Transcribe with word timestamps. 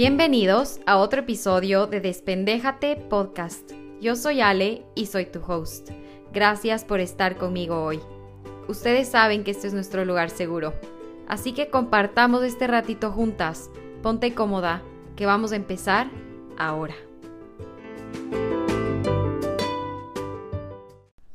Bienvenidos 0.00 0.78
a 0.86 0.96
otro 0.98 1.22
episodio 1.22 1.88
de 1.88 2.00
Despendéjate 2.00 2.94
Podcast. 2.94 3.72
Yo 4.00 4.14
soy 4.14 4.40
Ale 4.40 4.86
y 4.94 5.06
soy 5.06 5.26
tu 5.26 5.40
host. 5.44 5.90
Gracias 6.32 6.84
por 6.84 7.00
estar 7.00 7.36
conmigo 7.36 7.82
hoy. 7.82 7.98
Ustedes 8.68 9.08
saben 9.08 9.42
que 9.42 9.50
este 9.50 9.66
es 9.66 9.74
nuestro 9.74 10.04
lugar 10.04 10.30
seguro, 10.30 10.72
así 11.26 11.52
que 11.52 11.68
compartamos 11.68 12.44
este 12.44 12.68
ratito 12.68 13.10
juntas. 13.10 13.70
Ponte 14.00 14.36
cómoda, 14.36 14.84
que 15.16 15.26
vamos 15.26 15.50
a 15.50 15.56
empezar 15.56 16.08
ahora. 16.56 16.94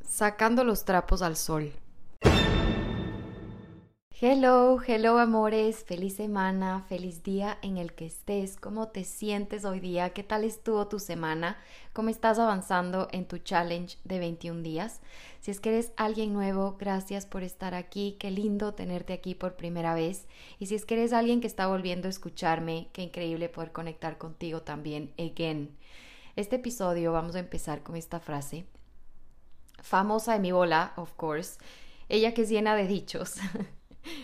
Sacando 0.08 0.64
los 0.64 0.86
trapos 0.86 1.20
al 1.20 1.36
sol. 1.36 1.70
Hello, 4.26 4.80
hello 4.80 5.18
amores, 5.18 5.84
feliz 5.84 6.16
semana, 6.16 6.86
feliz 6.88 7.22
día 7.22 7.58
en 7.60 7.76
el 7.76 7.92
que 7.92 8.06
estés, 8.06 8.56
cómo 8.56 8.88
te 8.88 9.04
sientes 9.04 9.66
hoy 9.66 9.80
día, 9.80 10.14
qué 10.14 10.22
tal 10.22 10.44
estuvo 10.44 10.88
tu 10.88 10.98
semana, 10.98 11.58
cómo 11.92 12.08
estás 12.08 12.38
avanzando 12.38 13.06
en 13.12 13.28
tu 13.28 13.36
challenge 13.36 13.98
de 14.04 14.18
21 14.18 14.62
días. 14.62 15.02
Si 15.42 15.50
es 15.50 15.60
que 15.60 15.68
eres 15.68 15.92
alguien 15.98 16.32
nuevo, 16.32 16.78
gracias 16.80 17.26
por 17.26 17.42
estar 17.42 17.74
aquí, 17.74 18.16
qué 18.18 18.30
lindo 18.30 18.72
tenerte 18.72 19.12
aquí 19.12 19.34
por 19.34 19.56
primera 19.56 19.94
vez. 19.94 20.26
Y 20.58 20.68
si 20.68 20.74
es 20.74 20.86
que 20.86 20.94
eres 20.94 21.12
alguien 21.12 21.42
que 21.42 21.46
está 21.46 21.66
volviendo 21.66 22.08
a 22.08 22.10
escucharme, 22.10 22.88
qué 22.94 23.02
increíble 23.02 23.50
poder 23.50 23.72
conectar 23.72 24.16
contigo 24.16 24.62
también, 24.62 25.12
again. 25.18 25.76
Este 26.34 26.56
episodio 26.56 27.12
vamos 27.12 27.34
a 27.36 27.40
empezar 27.40 27.82
con 27.82 27.94
esta 27.94 28.20
frase, 28.20 28.64
famosa 29.82 30.32
de 30.32 30.38
mi 30.38 30.50
bola, 30.50 30.94
of 30.96 31.12
course, 31.12 31.58
ella 32.08 32.32
que 32.32 32.40
es 32.40 32.48
llena 32.48 32.74
de 32.74 32.86
dichos. 32.86 33.34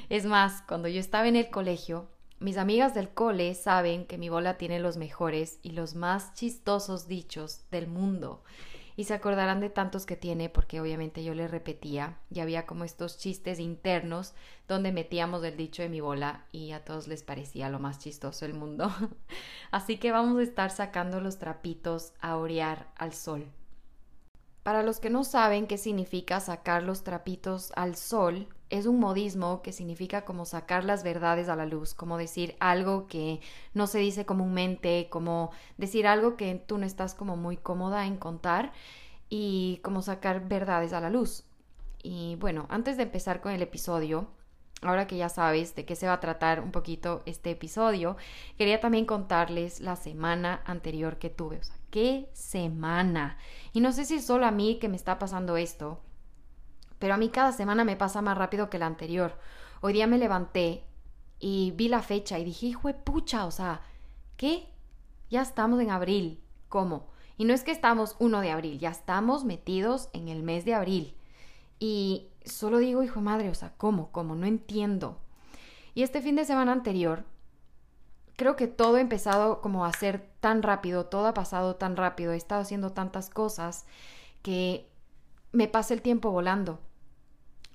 Es 0.09 0.27
más, 0.27 0.63
cuando 0.63 0.89
yo 0.89 1.01
estaba 1.01 1.29
en 1.29 1.37
el 1.37 1.51
colegio, 1.51 2.09
mis 2.41 2.57
amigas 2.57 2.95
del 2.95 3.11
cole 3.11 3.55
saben 3.55 4.07
que 4.07 4.17
mi 4.17 4.31
bola 4.31 4.57
tiene 4.57 4.81
los 4.81 4.97
mejores 4.97 5.59
y 5.63 5.73
los 5.73 5.95
más 5.95 6.33
chistosos 6.33 7.07
dichos 7.07 7.67
del 7.71 7.87
mundo. 7.87 8.43
Y 8.97 9.05
se 9.05 9.15
acordarán 9.15 9.61
de 9.61 9.71
tantos 9.71 10.07
que 10.07 10.17
tiene 10.17 10.49
porque 10.49 10.81
obviamente 10.81 11.23
yo 11.23 11.35
les 11.35 11.51
repetía 11.51 12.19
y 12.31 12.41
había 12.41 12.67
como 12.67 12.85
estos 12.85 13.19
chistes 13.19 13.59
internos 13.59 14.35
donde 14.69 14.91
metíamos 14.91 15.45
el 15.45 15.57
dicho 15.57 15.83
de 15.83 15.89
mi 15.89 16.01
bola 16.01 16.47
y 16.51 16.73
a 16.73 16.85
todos 16.85 17.09
les 17.09 17.23
parecía 17.23 17.69
lo 17.69 17.79
más 17.79 17.99
chistoso 17.99 18.47
del 18.47 18.55
mundo. 18.55 18.91
Así 19.71 19.99
que 19.99 20.11
vamos 20.11 20.39
a 20.39 20.43
estar 20.43 20.71
sacando 20.71 21.21
los 21.21 21.39
trapitos 21.39 22.15
a 22.21 22.37
orear 22.37 22.91
al 22.97 23.13
sol. 23.13 23.47
Para 24.63 24.83
los 24.83 25.01
que 25.01 25.09
no 25.09 25.25
saben 25.25 25.67
qué 25.67 25.79
significa 25.79 26.39
sacar 26.39 26.83
los 26.83 27.03
trapitos 27.03 27.73
al 27.77 27.97
sol, 27.97 28.47
es 28.69 28.85
un 28.87 29.01
modismo 29.01 29.63
que 29.63 29.73
significa 29.73 30.25
como 30.25 30.45
sacar 30.45 30.85
las 30.85 31.03
verdades 31.03 31.49
a 31.49 31.57
la 31.57 31.65
luz, 31.65 31.95
como 31.95 32.19
decir 32.19 32.57
algo 32.61 33.07
que 33.07 33.41
no 33.73 33.87
se 33.87 33.99
dice 33.99 34.27
comúnmente, 34.27 35.09
como 35.11 35.51
decir 35.79 36.07
algo 36.07 36.37
que 36.37 36.55
tú 36.55 36.77
no 36.77 36.85
estás 36.85 37.15
como 37.15 37.37
muy 37.37 37.57
cómoda 37.57 38.07
en 38.07 38.19
contar 38.19 38.73
y 39.31 39.81
como 39.83 40.03
sacar 40.03 40.47
verdades 40.47 40.93
a 40.93 41.01
la 41.01 41.11
luz. 41.11 41.45
Y 42.03 42.37
bueno, 42.37 42.67
antes 42.69 42.99
de 42.99 43.05
empezar 43.05 43.41
con 43.41 43.53
el 43.53 43.63
episodio, 43.63 44.29
ahora 44.83 45.07
que 45.07 45.17
ya 45.17 45.31
sabes 45.31 45.75
de 45.75 45.87
qué 45.87 45.97
se 45.97 46.07
va 46.07 46.15
a 46.15 46.21
tratar 46.21 46.61
un 46.61 46.71
poquito 46.71 47.23
este 47.25 47.51
episodio, 47.51 48.17
quería 48.59 48.79
también 48.79 49.07
contarles 49.07 49.81
la 49.81 49.97
semana 49.97 50.63
anterior 50.67 51.19
que 51.19 51.31
tuve. 51.31 51.61
Qué 51.91 52.31
semana. 52.33 53.39
Y 53.73 53.81
no 53.81 53.93
sé 53.93 54.05
si 54.05 54.17
es 54.17 54.27
solo 54.27 54.47
a 54.47 54.51
mí 54.51 54.79
que 54.79 54.89
me 54.89 54.97
está 54.97 55.19
pasando 55.19 55.57
esto, 55.57 56.01
pero 56.99 57.15
a 57.15 57.17
mí 57.17 57.29
cada 57.29 57.53
semana 57.53 57.85
me 57.85 57.97
pasa 57.97 58.23
más 58.23 58.37
rápido 58.37 58.71
que 58.71 58.79
la 58.79 58.87
anterior. 58.87 59.39
Hoy 59.81 59.93
día 59.93 60.07
me 60.07 60.19
levanté 60.19 60.85
y 61.39 61.73
vi 61.73 61.89
la 61.89 62.03
fecha 62.03 62.39
y 62.39 62.45
dije, 62.45 62.67
hijo 62.67 62.89
de 62.89 62.95
pucha, 62.95 63.47
o 63.47 63.51
sea, 63.51 63.81
¿qué? 64.37 64.69
Ya 65.31 65.43
estamos 65.43 65.81
en 65.81 65.91
abril. 65.91 66.43
¿Cómo? 66.69 67.09
Y 67.37 67.45
no 67.45 67.55
es 67.55 67.65
que 67.65 67.73
estamos 67.73 68.17
1 68.19 68.43
de 68.43 68.51
abril, 68.51 68.79
ya 68.79 68.91
estamos 68.91 69.45
metidos 69.45 70.11
en 70.13 70.29
el 70.29 70.43
mes 70.43 70.65
de 70.65 70.75
abril. 70.75 71.17
Y 71.79 72.29
solo 72.45 72.79
digo, 72.79 73.03
hijo 73.03 73.17
de 73.17 73.25
madre, 73.25 73.49
o 73.49 73.55
sea, 73.55 73.73
¿cómo? 73.79 74.13
¿Cómo? 74.13 74.35
No 74.35 74.47
entiendo. 74.47 75.19
Y 75.95 76.03
este 76.03 76.21
fin 76.21 76.37
de 76.37 76.45
semana 76.45 76.73
anterior, 76.73 77.25
creo 78.41 78.57
que 78.57 78.69
todo 78.69 78.97
ha 78.97 79.03
empezado 79.03 79.61
como 79.61 79.85
a 79.85 79.93
ser 79.93 80.27
tan 80.41 80.63
rápido, 80.63 81.05
todo 81.05 81.27
ha 81.27 81.35
pasado 81.35 81.77
tan 81.77 81.95
rápido, 81.95 82.33
he 82.33 82.39
estado 82.39 82.63
haciendo 82.63 82.89
tantas 82.89 83.29
cosas 83.29 83.85
que 84.41 84.89
me 85.53 85.69
pasa 85.69 85.93
el 85.93 86.01
tiempo 86.01 86.31
volando. 86.31 86.81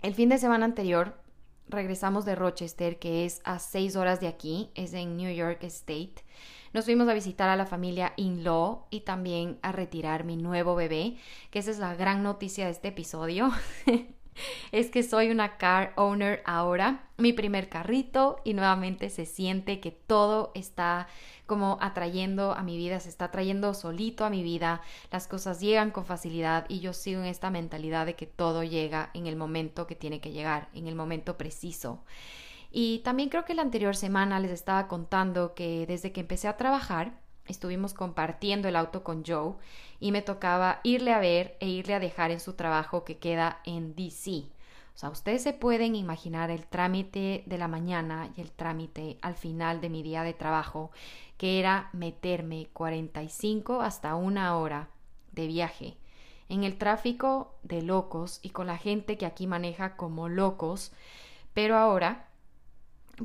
El 0.01 0.15
fin 0.15 0.27
de 0.29 0.39
semana 0.39 0.65
anterior 0.65 1.21
regresamos 1.67 2.25
de 2.25 2.33
Rochester, 2.33 2.97
que 2.97 3.25
es 3.25 3.41
a 3.43 3.59
seis 3.59 3.95
horas 3.95 4.19
de 4.21 4.27
aquí, 4.27 4.71
es 4.73 4.95
en 4.95 5.17
New 5.17 5.31
York 5.31 5.61
State. 5.65 6.25
Nos 6.73 6.85
fuimos 6.85 7.07
a 7.09 7.13
visitar 7.13 7.47
a 7.47 7.55
la 7.55 7.67
familia 7.67 8.13
In-Law 8.15 8.87
y 8.89 9.01
también 9.01 9.59
a 9.61 9.71
retirar 9.71 10.23
mi 10.23 10.35
nuevo 10.35 10.73
bebé, 10.73 11.15
que 11.51 11.59
esa 11.59 11.69
es 11.69 11.77
la 11.77 11.93
gran 11.93 12.23
noticia 12.23 12.65
de 12.65 12.71
este 12.71 12.87
episodio. 12.87 13.51
es 14.71 14.89
que 14.89 15.03
soy 15.03 15.31
una 15.31 15.57
car 15.57 15.93
owner 15.95 16.41
ahora, 16.45 17.09
mi 17.17 17.33
primer 17.33 17.69
carrito 17.69 18.41
y 18.43 18.53
nuevamente 18.53 19.09
se 19.09 19.25
siente 19.25 19.79
que 19.79 19.91
todo 19.91 20.51
está 20.55 21.07
como 21.45 21.77
atrayendo 21.81 22.53
a 22.53 22.63
mi 22.63 22.77
vida, 22.77 22.99
se 22.99 23.09
está 23.09 23.31
trayendo 23.31 23.73
solito 23.73 24.25
a 24.25 24.29
mi 24.29 24.43
vida, 24.43 24.81
las 25.11 25.27
cosas 25.27 25.59
llegan 25.59 25.91
con 25.91 26.05
facilidad 26.05 26.65
y 26.69 26.79
yo 26.79 26.93
sigo 26.93 27.21
en 27.21 27.27
esta 27.27 27.49
mentalidad 27.49 28.05
de 28.05 28.15
que 28.15 28.25
todo 28.25 28.63
llega 28.63 29.11
en 29.13 29.27
el 29.27 29.35
momento 29.35 29.87
que 29.87 29.95
tiene 29.95 30.19
que 30.19 30.31
llegar, 30.31 30.69
en 30.73 30.87
el 30.87 30.95
momento 30.95 31.37
preciso. 31.37 32.03
Y 32.71 32.99
también 32.99 33.29
creo 33.29 33.45
que 33.45 33.53
la 33.53 33.61
anterior 33.61 33.95
semana 33.95 34.39
les 34.39 34.51
estaba 34.51 34.87
contando 34.87 35.53
que 35.53 35.85
desde 35.87 36.11
que 36.11 36.19
empecé 36.21 36.47
a 36.47 36.57
trabajar, 36.57 37.13
estuvimos 37.47 37.93
compartiendo 37.93 38.67
el 38.67 38.75
auto 38.75 39.03
con 39.03 39.23
Joe 39.25 39.53
y 39.99 40.11
me 40.11 40.21
tocaba 40.21 40.79
irle 40.83 41.13
a 41.13 41.19
ver 41.19 41.57
e 41.59 41.67
irle 41.67 41.93
a 41.93 41.99
dejar 41.99 42.31
en 42.31 42.39
su 42.39 42.53
trabajo 42.53 43.03
que 43.03 43.17
queda 43.17 43.59
en 43.65 43.95
DC. 43.95 44.43
O 44.95 44.97
sea, 44.97 45.09
ustedes 45.09 45.43
se 45.43 45.53
pueden 45.53 45.95
imaginar 45.95 46.51
el 46.51 46.65
trámite 46.65 47.43
de 47.45 47.57
la 47.57 47.67
mañana 47.67 48.29
y 48.35 48.41
el 48.41 48.51
trámite 48.51 49.17
al 49.21 49.35
final 49.35 49.81
de 49.81 49.89
mi 49.89 50.03
día 50.03 50.23
de 50.23 50.33
trabajo, 50.33 50.91
que 51.37 51.59
era 51.59 51.89
meterme 51.91 52.67
45 52.73 53.81
hasta 53.81 54.15
una 54.15 54.57
hora 54.57 54.87
de 55.33 55.47
viaje 55.47 55.97
en 56.49 56.63
el 56.63 56.77
tráfico 56.77 57.55
de 57.63 57.81
locos 57.81 58.39
y 58.41 58.49
con 58.49 58.67
la 58.67 58.77
gente 58.77 59.17
que 59.17 59.25
aquí 59.25 59.47
maneja 59.47 59.95
como 59.95 60.29
locos, 60.29 60.91
pero 61.53 61.77
ahora 61.77 62.27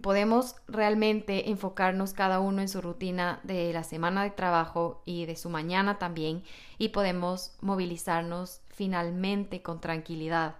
podemos 0.03 0.57
realmente 0.69 1.51
enfocarnos 1.51 2.13
cada 2.13 2.41
uno 2.41 2.61
en 2.61 2.69
su 2.69 2.81
rutina 2.81 3.41
de 3.43 3.73
la 3.73 3.83
semana 3.83 4.23
de 4.23 4.31
trabajo 4.31 5.03
y 5.05 5.27
de 5.27 5.37
su 5.37 5.51
mañana 5.51 5.99
también 5.99 6.45
y 6.79 6.91
podemos 6.91 7.57
movilizarnos 7.61 8.61
finalmente 8.69 9.63
con 9.63 9.81
tranquilidad. 9.81 10.57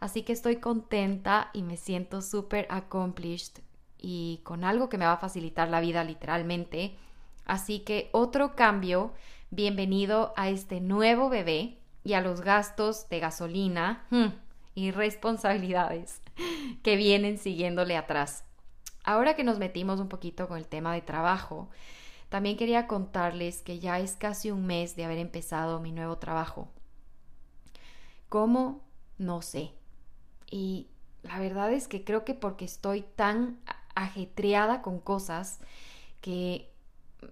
Así 0.00 0.22
que 0.22 0.32
estoy 0.32 0.56
contenta 0.56 1.50
y 1.54 1.62
me 1.62 1.76
siento 1.76 2.20
súper 2.20 2.66
accomplished 2.68 3.62
y 3.98 4.40
con 4.44 4.64
algo 4.64 4.88
que 4.88 4.98
me 4.98 5.06
va 5.06 5.14
a 5.14 5.18
facilitar 5.18 5.68
la 5.70 5.80
vida 5.80 6.04
literalmente. 6.04 6.94
Así 7.46 7.80
que 7.80 8.10
otro 8.12 8.54
cambio, 8.54 9.12
bienvenido 9.50 10.34
a 10.36 10.50
este 10.50 10.80
nuevo 10.80 11.30
bebé 11.30 11.78
y 12.04 12.12
a 12.12 12.20
los 12.20 12.42
gastos 12.42 13.08
de 13.08 13.20
gasolina 13.20 14.04
hmm, 14.10 14.26
y 14.74 14.90
responsabilidades 14.90 16.20
que 16.82 16.96
vienen 16.96 17.38
siguiéndole 17.38 17.96
atrás. 17.96 18.44
Ahora 19.04 19.36
que 19.36 19.44
nos 19.44 19.58
metimos 19.58 20.00
un 20.00 20.08
poquito 20.08 20.48
con 20.48 20.58
el 20.58 20.66
tema 20.66 20.94
de 20.94 21.02
trabajo, 21.02 21.68
también 22.30 22.56
quería 22.56 22.86
contarles 22.86 23.62
que 23.62 23.78
ya 23.78 24.00
es 24.00 24.16
casi 24.16 24.50
un 24.50 24.66
mes 24.66 24.96
de 24.96 25.04
haber 25.04 25.18
empezado 25.18 25.78
mi 25.78 25.92
nuevo 25.92 26.18
trabajo. 26.18 26.68
¿Cómo? 28.28 28.80
No 29.18 29.42
sé. 29.42 29.70
Y 30.50 30.88
la 31.22 31.38
verdad 31.38 31.72
es 31.72 31.86
que 31.86 32.02
creo 32.02 32.24
que 32.24 32.34
porque 32.34 32.64
estoy 32.64 33.02
tan 33.02 33.58
ajetreada 33.94 34.82
con 34.82 34.98
cosas 34.98 35.60
que 36.20 36.70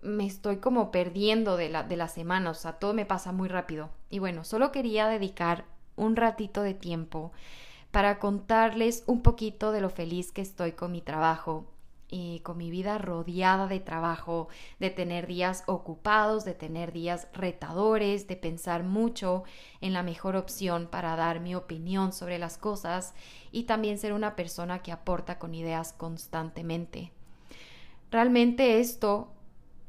me 0.02 0.26
estoy 0.26 0.58
como 0.58 0.90
perdiendo 0.90 1.56
de 1.56 1.68
la, 1.68 1.82
de 1.82 1.96
la 1.96 2.08
semana, 2.08 2.50
o 2.50 2.54
sea, 2.54 2.74
todo 2.74 2.94
me 2.94 3.06
pasa 3.06 3.32
muy 3.32 3.48
rápido. 3.48 3.90
Y 4.10 4.18
bueno, 4.20 4.44
solo 4.44 4.72
quería 4.72 5.08
dedicar 5.08 5.64
un 5.96 6.16
ratito 6.16 6.62
de 6.62 6.74
tiempo 6.74 7.32
para 7.92 8.18
contarles 8.18 9.04
un 9.06 9.20
poquito 9.22 9.70
de 9.70 9.82
lo 9.82 9.90
feliz 9.90 10.32
que 10.32 10.40
estoy 10.40 10.72
con 10.72 10.90
mi 10.90 11.02
trabajo 11.02 11.66
y 12.08 12.40
con 12.40 12.56
mi 12.56 12.70
vida 12.70 12.98
rodeada 12.98 13.66
de 13.66 13.80
trabajo, 13.80 14.48
de 14.80 14.90
tener 14.90 15.26
días 15.26 15.62
ocupados, 15.66 16.44
de 16.44 16.54
tener 16.54 16.92
días 16.92 17.28
retadores, 17.34 18.26
de 18.26 18.36
pensar 18.36 18.82
mucho 18.82 19.44
en 19.80 19.92
la 19.92 20.02
mejor 20.02 20.36
opción 20.36 20.88
para 20.90 21.16
dar 21.16 21.40
mi 21.40 21.54
opinión 21.54 22.12
sobre 22.12 22.38
las 22.38 22.58
cosas 22.58 23.14
y 23.50 23.64
también 23.64 23.98
ser 23.98 24.14
una 24.14 24.36
persona 24.36 24.80
que 24.80 24.92
aporta 24.92 25.38
con 25.38 25.54
ideas 25.54 25.92
constantemente. 25.92 27.12
Realmente 28.10 28.80
esto 28.80 29.32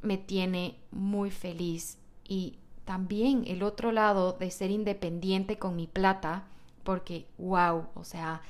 me 0.01 0.17
tiene 0.17 0.77
muy 0.91 1.31
feliz 1.31 1.97
y 2.23 2.57
también 2.83 3.45
el 3.47 3.63
otro 3.63 3.93
lado 3.93 4.33
de 4.33 4.51
ser 4.51 4.71
independiente 4.71 5.57
con 5.57 5.77
mi 5.77 5.87
plata 5.87 6.47
porque, 6.83 7.27
wow, 7.37 7.87
o 7.93 8.03
sea, 8.03 8.41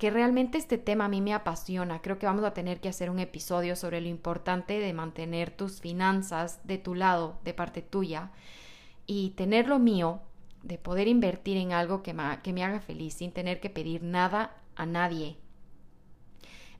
que 0.00 0.10
realmente 0.10 0.56
este 0.56 0.78
tema 0.78 1.04
a 1.04 1.08
mí 1.08 1.20
me 1.20 1.34
apasiona. 1.34 2.00
Creo 2.00 2.18
que 2.18 2.24
vamos 2.24 2.44
a 2.44 2.54
tener 2.54 2.80
que 2.80 2.88
hacer 2.88 3.10
un 3.10 3.18
episodio 3.18 3.76
sobre 3.76 4.00
lo 4.00 4.08
importante 4.08 4.78
de 4.80 4.92
mantener 4.94 5.50
tus 5.50 5.82
finanzas 5.82 6.60
de 6.64 6.78
tu 6.78 6.94
lado, 6.94 7.38
de 7.44 7.52
parte 7.52 7.82
tuya, 7.82 8.30
y 9.06 9.30
tener 9.36 9.68
lo 9.68 9.78
mío, 9.78 10.20
de 10.62 10.78
poder 10.78 11.06
invertir 11.06 11.58
en 11.58 11.72
algo 11.72 12.02
que 12.02 12.14
me, 12.14 12.64
haga 12.64 12.80
feliz 12.80 13.12
sin 13.12 13.30
tener 13.32 13.60
que 13.60 13.68
pedir 13.68 14.02
nada 14.02 14.56
a 14.74 14.86
nadie. 14.86 15.36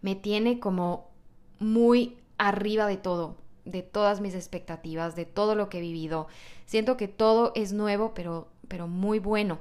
Me 0.00 0.14
tiene 0.14 0.58
como 0.58 1.11
muy 1.58 2.17
arriba 2.38 2.87
de 2.87 2.97
todo, 2.97 3.37
de 3.67 3.82
todas 3.82 4.23
mis 4.23 4.35
expectativas, 4.35 5.14
de 5.14 5.26
todo 5.26 5.55
lo 5.55 5.69
que 5.69 5.76
he 5.76 5.82
vivido. 5.82 6.26
Siento 6.64 6.97
que 6.97 7.06
todo 7.06 7.52
es 7.55 7.75
nuevo, 7.75 8.14
pero, 8.14 8.49
pero 8.67 8.88
muy 8.88 9.19
bueno. 9.19 9.58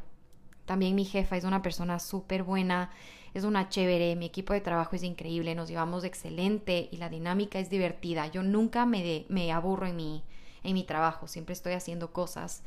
También 0.69 0.93
mi 0.93 1.03
jefa 1.03 1.35
es 1.35 1.45
una 1.45 1.63
persona 1.63 1.97
súper 1.97 2.43
buena, 2.43 2.91
es 3.33 3.43
una 3.43 3.69
chévere, 3.69 4.15
mi 4.15 4.27
equipo 4.27 4.53
de 4.53 4.61
trabajo 4.61 4.95
es 4.95 5.01
increíble, 5.01 5.55
nos 5.55 5.67
llevamos 5.67 6.03
excelente 6.03 6.89
y 6.91 6.97
la 6.97 7.09
dinámica 7.09 7.57
es 7.57 7.71
divertida. 7.71 8.27
Yo 8.27 8.43
nunca 8.43 8.85
me, 8.85 9.25
me 9.29 9.51
aburro 9.51 9.87
en 9.87 9.95
mi, 9.95 10.23
en 10.61 10.75
mi 10.75 10.83
trabajo, 10.83 11.27
siempre 11.27 11.53
estoy 11.53 11.73
haciendo 11.73 12.13
cosas 12.13 12.61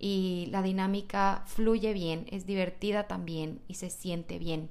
y 0.00 0.48
la 0.50 0.60
dinámica 0.60 1.44
fluye 1.46 1.92
bien, 1.92 2.26
es 2.32 2.46
divertida 2.46 3.06
también 3.06 3.60
y 3.68 3.74
se 3.74 3.90
siente 3.90 4.40
bien. 4.40 4.68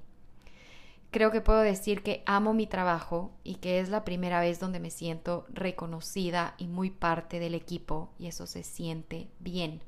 Creo 1.12 1.32
que 1.32 1.40
puedo 1.40 1.62
decir 1.62 2.04
que 2.04 2.24
amo 2.26 2.54
mi 2.54 2.68
trabajo 2.68 3.32
y 3.46 3.56
que 3.56 3.80
es 3.80 3.88
la 3.88 4.04
primera 4.04 4.42
vez 4.42 4.60
donde 4.60 4.82
me 4.82 4.92
siento 4.92 5.46
reconocida 5.48 6.56
y 6.58 6.68
muy 6.68 6.90
parte 6.90 7.40
del 7.40 7.56
equipo 7.56 8.10
y 8.20 8.28
eso 8.28 8.46
se 8.46 8.64
siente 8.64 9.30
bien. 9.40 9.80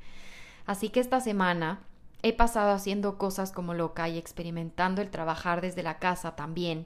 Así 0.65 0.87
que 0.87 1.01
esta 1.01 1.19
semana 1.19 1.81
he 2.27 2.33
pasado 2.33 2.71
haciendo 2.71 3.17
cosas 3.17 3.51
como 3.51 3.73
loca 3.73 4.09
y 4.09 4.17
experimentando 4.17 5.01
el 5.01 5.09
trabajar 5.09 5.61
desde 5.61 5.83
la 5.83 5.99
casa 5.99 6.35
también 6.35 6.85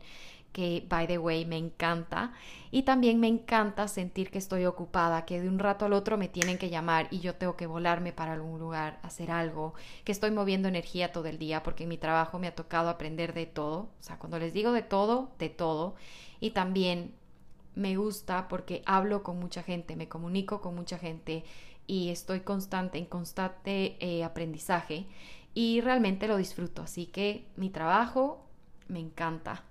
que, 0.51 0.85
by 0.89 1.07
the 1.07 1.17
way, 1.17 1.45
me 1.45 1.57
encanta. 1.57 2.33
Y 2.71 2.83
también 2.83 3.19
me 3.19 3.27
encanta 3.27 3.87
sentir 3.87 4.29
que 4.31 4.37
estoy 4.37 4.65
ocupada, 4.65 5.25
que 5.25 5.41
de 5.41 5.49
un 5.49 5.59
rato 5.59 5.85
al 5.85 5.93
otro 5.93 6.17
me 6.17 6.27
tienen 6.27 6.57
que 6.57 6.69
llamar 6.69 7.07
y 7.11 7.19
yo 7.19 7.35
tengo 7.35 7.55
que 7.55 7.67
volarme 7.67 8.11
para 8.11 8.33
algún 8.33 8.59
lugar, 8.59 8.99
hacer 9.03 9.31
algo, 9.31 9.73
que 10.03 10.11
estoy 10.11 10.31
moviendo 10.31 10.67
energía 10.67 11.11
todo 11.11 11.25
el 11.27 11.37
día, 11.39 11.63
porque 11.63 11.83
en 11.83 11.89
mi 11.89 11.97
trabajo 11.97 12.39
me 12.39 12.47
ha 12.47 12.55
tocado 12.55 12.89
aprender 12.89 13.33
de 13.33 13.45
todo. 13.45 13.79
O 13.99 14.03
sea, 14.03 14.17
cuando 14.19 14.39
les 14.39 14.53
digo 14.53 14.71
de 14.71 14.83
todo, 14.83 15.31
de 15.39 15.49
todo. 15.49 15.95
Y 16.39 16.51
también 16.51 17.13
me 17.75 17.95
gusta 17.95 18.47
porque 18.47 18.83
hablo 18.85 19.23
con 19.23 19.39
mucha 19.39 19.63
gente, 19.63 19.95
me 19.95 20.09
comunico 20.09 20.61
con 20.61 20.75
mucha 20.75 20.97
gente 20.97 21.45
y 21.87 22.09
estoy 22.09 22.41
constante, 22.41 22.97
en 22.97 23.05
constante 23.05 23.97
eh, 23.99 24.23
aprendizaje 24.23 25.07
y 25.53 25.81
realmente 25.81 26.27
lo 26.27 26.37
disfruto. 26.37 26.81
Así 26.83 27.05
que 27.07 27.47
mi 27.55 27.69
trabajo 27.69 28.45
me 28.87 28.99
encanta. 28.99 29.63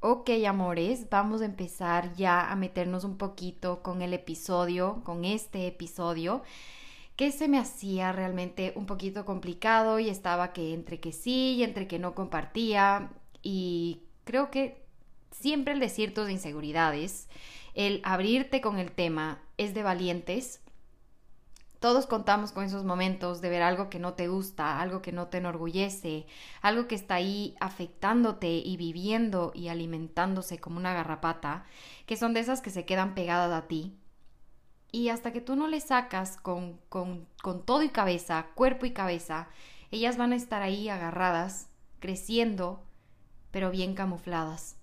Ok, 0.00 0.30
amores, 0.46 1.08
vamos 1.08 1.40
a 1.40 1.46
empezar 1.46 2.14
ya 2.14 2.50
a 2.50 2.56
meternos 2.56 3.04
un 3.04 3.16
poquito 3.16 3.82
con 3.82 4.02
el 4.02 4.12
episodio, 4.12 5.00
con 5.02 5.24
este 5.24 5.66
episodio, 5.66 6.42
que 7.16 7.32
se 7.32 7.48
me 7.48 7.58
hacía 7.58 8.12
realmente 8.12 8.74
un 8.76 8.84
poquito 8.84 9.24
complicado 9.24 9.98
y 9.98 10.10
estaba 10.10 10.52
que 10.52 10.74
entre 10.74 11.00
que 11.00 11.12
sí 11.12 11.54
y 11.54 11.62
entre 11.62 11.88
que 11.88 11.98
no 11.98 12.14
compartía. 12.14 13.12
Y 13.42 14.02
creo 14.24 14.50
que 14.50 14.84
siempre 15.30 15.72
el 15.72 15.80
decir 15.80 16.12
tus 16.12 16.28
inseguridades, 16.28 17.28
el 17.72 18.02
abrirte 18.04 18.60
con 18.60 18.78
el 18.78 18.92
tema, 18.92 19.42
es 19.56 19.72
de 19.72 19.82
valientes 19.82 20.60
todos 21.84 22.06
contamos 22.06 22.50
con 22.50 22.64
esos 22.64 22.82
momentos 22.82 23.42
de 23.42 23.50
ver 23.50 23.60
algo 23.60 23.90
que 23.90 23.98
no 23.98 24.14
te 24.14 24.26
gusta, 24.26 24.80
algo 24.80 25.02
que 25.02 25.12
no 25.12 25.26
te 25.26 25.36
enorgullece, 25.36 26.24
algo 26.62 26.88
que 26.88 26.94
está 26.94 27.16
ahí 27.16 27.54
afectándote 27.60 28.48
y 28.48 28.78
viviendo 28.78 29.52
y 29.54 29.68
alimentándose 29.68 30.58
como 30.58 30.78
una 30.78 30.94
garrapata, 30.94 31.66
que 32.06 32.16
son 32.16 32.32
de 32.32 32.40
esas 32.40 32.62
que 32.62 32.70
se 32.70 32.86
quedan 32.86 33.14
pegadas 33.14 33.52
a 33.52 33.68
ti. 33.68 33.98
Y 34.92 35.10
hasta 35.10 35.30
que 35.30 35.42
tú 35.42 35.56
no 35.56 35.68
le 35.68 35.78
sacas 35.78 36.38
con, 36.38 36.78
con, 36.88 37.28
con 37.42 37.62
todo 37.66 37.82
y 37.82 37.90
cabeza, 37.90 38.46
cuerpo 38.54 38.86
y 38.86 38.92
cabeza, 38.92 39.48
ellas 39.90 40.16
van 40.16 40.32
a 40.32 40.36
estar 40.36 40.62
ahí 40.62 40.88
agarradas, 40.88 41.68
creciendo, 42.00 42.82
pero 43.50 43.70
bien 43.70 43.94
camufladas. 43.94 44.76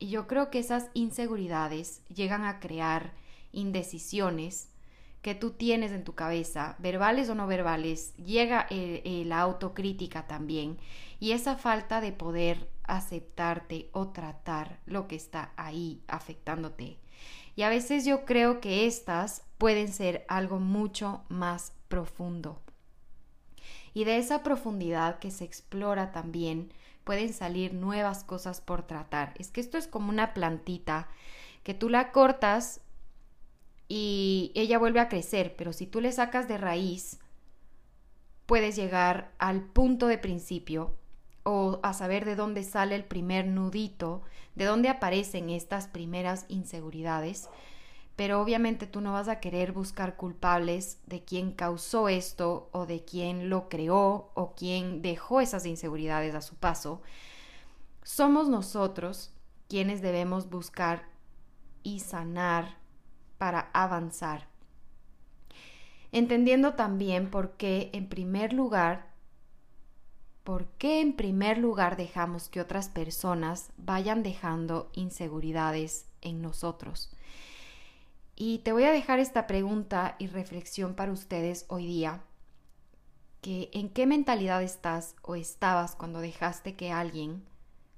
Y 0.00 0.08
yo 0.08 0.26
creo 0.26 0.50
que 0.50 0.58
esas 0.58 0.88
inseguridades 0.92 2.02
llegan 2.08 2.44
a 2.44 2.58
crear 2.58 3.12
indecisiones, 3.52 4.71
que 5.22 5.34
tú 5.34 5.52
tienes 5.52 5.92
en 5.92 6.04
tu 6.04 6.14
cabeza, 6.14 6.76
verbales 6.78 7.28
o 7.30 7.34
no 7.34 7.46
verbales, 7.46 8.14
llega 8.16 8.66
la 8.70 9.40
autocrítica 9.40 10.26
también 10.26 10.78
y 11.20 11.32
esa 11.32 11.56
falta 11.56 12.00
de 12.00 12.12
poder 12.12 12.68
aceptarte 12.82 13.88
o 13.92 14.08
tratar 14.08 14.80
lo 14.84 15.06
que 15.06 15.14
está 15.14 15.52
ahí 15.56 16.02
afectándote. 16.08 16.98
Y 17.54 17.62
a 17.62 17.68
veces 17.68 18.04
yo 18.04 18.24
creo 18.24 18.60
que 18.60 18.86
estas 18.86 19.44
pueden 19.58 19.92
ser 19.92 20.24
algo 20.28 20.58
mucho 20.58 21.22
más 21.28 21.72
profundo. 21.88 22.60
Y 23.94 24.04
de 24.04 24.18
esa 24.18 24.42
profundidad 24.42 25.18
que 25.18 25.30
se 25.30 25.44
explora 25.44 26.12
también 26.12 26.72
pueden 27.04 27.32
salir 27.32 27.74
nuevas 27.74 28.24
cosas 28.24 28.60
por 28.60 28.82
tratar. 28.82 29.34
Es 29.38 29.50
que 29.50 29.60
esto 29.60 29.78
es 29.78 29.86
como 29.86 30.08
una 30.08 30.34
plantita 30.34 31.08
que 31.62 31.74
tú 31.74 31.88
la 31.88 32.10
cortas 32.10 32.80
y 33.94 34.52
ella 34.54 34.78
vuelve 34.78 35.00
a 35.00 35.10
crecer, 35.10 35.54
pero 35.54 35.74
si 35.74 35.86
tú 35.86 36.00
le 36.00 36.12
sacas 36.12 36.48
de 36.48 36.56
raíz, 36.56 37.18
puedes 38.46 38.74
llegar 38.74 39.34
al 39.36 39.64
punto 39.64 40.06
de 40.06 40.16
principio 40.16 40.96
o 41.42 41.78
a 41.82 41.92
saber 41.92 42.24
de 42.24 42.34
dónde 42.34 42.64
sale 42.64 42.94
el 42.94 43.04
primer 43.04 43.46
nudito, 43.46 44.22
de 44.54 44.64
dónde 44.64 44.88
aparecen 44.88 45.50
estas 45.50 45.88
primeras 45.88 46.46
inseguridades, 46.48 47.50
pero 48.16 48.40
obviamente 48.40 48.86
tú 48.86 49.02
no 49.02 49.12
vas 49.12 49.28
a 49.28 49.40
querer 49.40 49.72
buscar 49.72 50.16
culpables 50.16 50.98
de 51.04 51.22
quién 51.22 51.52
causó 51.52 52.08
esto 52.08 52.70
o 52.72 52.86
de 52.86 53.04
quién 53.04 53.50
lo 53.50 53.68
creó 53.68 54.30
o 54.32 54.54
quién 54.56 55.02
dejó 55.02 55.42
esas 55.42 55.66
inseguridades 55.66 56.34
a 56.34 56.40
su 56.40 56.54
paso. 56.54 57.02
Somos 58.04 58.48
nosotros 58.48 59.34
quienes 59.68 60.00
debemos 60.00 60.48
buscar 60.48 61.10
y 61.82 62.00
sanar 62.00 62.80
para 63.42 63.70
avanzar. 63.72 64.46
Entendiendo 66.12 66.74
también 66.74 67.28
por 67.28 67.56
qué 67.56 67.90
en 67.92 68.08
primer 68.08 68.52
lugar, 68.52 69.10
por 70.44 70.68
qué 70.78 71.00
en 71.00 71.14
primer 71.16 71.58
lugar 71.58 71.96
dejamos 71.96 72.48
que 72.48 72.60
otras 72.60 72.88
personas 72.88 73.72
vayan 73.76 74.22
dejando 74.22 74.92
inseguridades 74.92 76.06
en 76.20 76.40
nosotros. 76.40 77.10
Y 78.36 78.58
te 78.58 78.70
voy 78.70 78.84
a 78.84 78.92
dejar 78.92 79.18
esta 79.18 79.48
pregunta 79.48 80.14
y 80.20 80.28
reflexión 80.28 80.94
para 80.94 81.10
ustedes 81.10 81.64
hoy 81.66 81.88
día. 81.88 82.22
Que 83.40 83.70
en 83.72 83.88
qué 83.88 84.06
mentalidad 84.06 84.62
estás 84.62 85.16
o 85.22 85.34
estabas 85.34 85.96
cuando 85.96 86.20
dejaste 86.20 86.76
que 86.76 86.92
alguien 86.92 87.42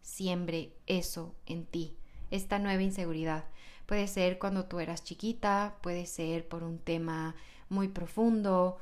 siembre 0.01 0.73
eso 0.87 1.35
en 1.45 1.67
ti, 1.67 1.99
esta 2.31 2.59
nueva 2.59 2.83
inseguridad. 2.83 3.45
Puede 3.87 4.09
ser 4.09 4.39
cuando 4.39 4.65
tú 4.65 4.81
eras 4.81 5.05
chiquita, 5.05 5.77
puede 5.83 6.07
ser 6.07 6.49
por 6.49 6.63
un 6.63 6.79
tema 6.79 7.35
muy 7.69 7.89
profundo, 7.89 8.79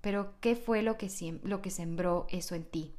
pero 0.00 0.34
¿qué 0.40 0.54
fue 0.54 0.82
lo 0.82 0.96
que, 0.96 1.10
lo 1.42 1.60
que 1.62 1.70
sembró 1.70 2.26
eso 2.30 2.54
en 2.54 2.64
ti? 2.64 2.94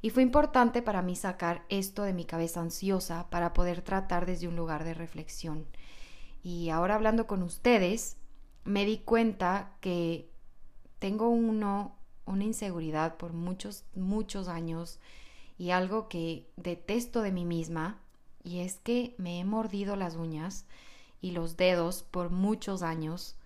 Y 0.00 0.10
fue 0.10 0.22
importante 0.22 0.82
para 0.82 1.02
mí 1.02 1.16
sacar 1.16 1.64
esto 1.68 2.02
de 2.02 2.12
mi 2.12 2.24
cabeza 2.24 2.60
ansiosa 2.60 3.28
para 3.30 3.52
poder 3.52 3.82
tratar 3.82 4.26
desde 4.26 4.48
un 4.48 4.56
lugar 4.56 4.84
de 4.84 4.94
reflexión. 4.94 5.66
Y 6.42 6.70
ahora 6.70 6.94
hablando 6.94 7.26
con 7.26 7.42
ustedes, 7.42 8.16
me 8.64 8.84
di 8.84 8.98
cuenta 8.98 9.72
que 9.80 10.30
tengo 10.98 11.28
uno, 11.28 11.96
una 12.26 12.44
inseguridad 12.44 13.16
por 13.16 13.32
muchos, 13.32 13.84
muchos 13.94 14.48
años 14.48 15.00
y 15.58 15.70
algo 15.70 16.08
que 16.08 16.48
detesto 16.56 17.22
de 17.22 17.32
mí 17.32 17.44
misma 17.44 18.00
y 18.42 18.60
es 18.60 18.78
que 18.78 19.14
me 19.18 19.40
he 19.40 19.44
mordido 19.44 19.96
las 19.96 20.16
uñas 20.16 20.64
y 21.20 21.32
los 21.32 21.56
dedos 21.56 22.02
por 22.02 22.30
muchos 22.30 22.82
años 22.82 23.36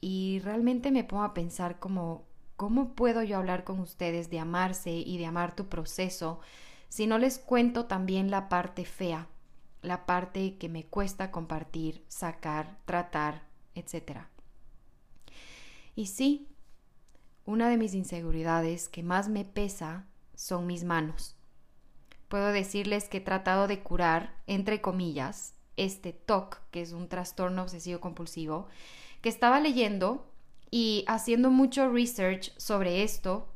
y 0.00 0.40
realmente 0.40 0.90
me 0.90 1.04
pongo 1.04 1.22
a 1.22 1.34
pensar 1.34 1.78
como 1.78 2.24
¿cómo 2.56 2.94
puedo 2.94 3.22
yo 3.22 3.38
hablar 3.38 3.64
con 3.64 3.80
ustedes 3.80 4.30
de 4.30 4.38
amarse 4.38 4.92
y 4.92 5.18
de 5.18 5.26
amar 5.26 5.56
tu 5.56 5.68
proceso 5.68 6.40
si 6.88 7.06
no 7.06 7.18
les 7.18 7.38
cuento 7.38 7.86
también 7.86 8.30
la 8.30 8.48
parte 8.48 8.84
fea, 8.84 9.26
la 9.80 10.04
parte 10.04 10.58
que 10.58 10.68
me 10.68 10.84
cuesta 10.84 11.30
compartir, 11.30 12.04
sacar, 12.08 12.76
tratar, 12.84 13.42
etcétera? 13.74 14.28
Y 15.96 16.06
sí, 16.06 16.48
una 17.46 17.68
de 17.68 17.78
mis 17.78 17.94
inseguridades 17.94 18.88
que 18.88 19.02
más 19.02 19.28
me 19.28 19.44
pesa 19.44 20.06
son 20.34 20.66
mis 20.66 20.84
manos 20.84 21.36
puedo 22.32 22.50
decirles 22.50 23.10
que 23.10 23.18
he 23.18 23.20
tratado 23.20 23.68
de 23.68 23.80
curar, 23.80 24.34
entre 24.46 24.80
comillas, 24.80 25.52
este 25.76 26.14
TOC, 26.14 26.60
que 26.70 26.80
es 26.80 26.92
un 26.92 27.06
trastorno 27.06 27.60
obsesivo 27.60 28.00
compulsivo, 28.00 28.68
que 29.20 29.28
estaba 29.28 29.60
leyendo 29.60 30.26
y 30.70 31.04
haciendo 31.08 31.50
mucho 31.50 31.90
research 31.90 32.50
sobre 32.56 33.02
esto, 33.02 33.48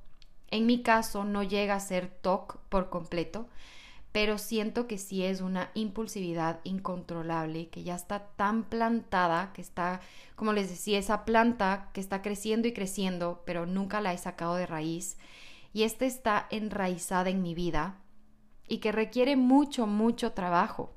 En 0.50 0.66
mi 0.66 0.83
caso 0.83 1.25
no 1.25 1.42
llega 1.42 1.75
a 1.75 1.80
ser 1.80 2.09
TOC 2.21 2.59
por 2.68 2.90
completo, 2.90 3.49
pero 4.12 4.37
siento 4.37 4.87
que 4.87 4.99
sí 4.99 5.25
es 5.25 5.40
una 5.40 5.71
impulsividad 5.73 6.61
incontrolable, 6.62 7.71
que 7.71 7.83
ya 7.83 7.95
está 7.95 8.26
tan 8.37 8.62
plantada, 8.62 9.54
que 9.54 9.62
está, 9.62 10.02
como 10.35 10.52
les 10.52 10.68
decía, 10.68 10.99
esa 10.99 11.25
planta 11.25 11.88
que 11.95 12.02
está 12.02 12.21
creciendo 12.21 12.68
y 12.68 12.75
creciendo, 12.75 13.42
pero 13.47 13.64
nunca 13.64 14.02
la 14.02 14.12
he 14.12 14.18
sacado 14.18 14.54
de 14.54 14.66
raíz, 14.66 15.16
y 15.73 15.85
esta 15.85 16.04
está 16.04 16.47
enraizada 16.50 17.30
en 17.30 17.40
mi 17.40 17.54
vida 17.54 18.02
y 18.68 18.78
que 18.78 18.92
requiere 18.92 19.37
mucho, 19.37 19.87
mucho 19.87 20.32
trabajo. 20.32 20.92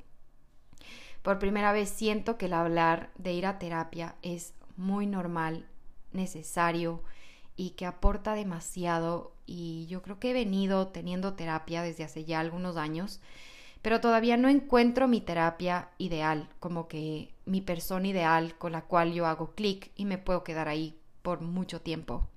Por 1.21 1.39
primera 1.39 1.71
vez 1.71 1.89
siento 1.89 2.37
que 2.37 2.45
el 2.45 2.53
hablar 2.53 3.09
de 3.17 3.33
ir 3.33 3.45
a 3.45 3.59
terapia 3.59 4.15
es 4.21 4.53
muy 4.77 5.05
normal, 5.05 5.65
necesario 6.13 7.03
y 7.55 7.71
que 7.71 7.85
aporta 7.85 8.33
demasiado 8.33 9.33
y 9.45 9.87
yo 9.87 10.01
creo 10.01 10.19
que 10.19 10.29
he 10.29 10.33
venido 10.33 10.87
teniendo 10.87 11.33
terapia 11.33 11.81
desde 11.81 12.03
hace 12.03 12.23
ya 12.23 12.39
algunos 12.39 12.77
años, 12.77 13.19
pero 13.81 13.99
todavía 13.99 14.37
no 14.37 14.47
encuentro 14.47 15.07
mi 15.07 15.21
terapia 15.21 15.89
ideal, 15.97 16.49
como 16.59 16.87
que 16.87 17.33
mi 17.45 17.61
persona 17.61 18.07
ideal 18.07 18.55
con 18.57 18.71
la 18.71 18.83
cual 18.83 19.13
yo 19.13 19.25
hago 19.25 19.55
clic 19.55 19.91
y 19.95 20.05
me 20.05 20.17
puedo 20.17 20.43
quedar 20.43 20.67
ahí 20.67 20.97
por 21.21 21.41
mucho 21.41 21.81
tiempo. 21.81 22.27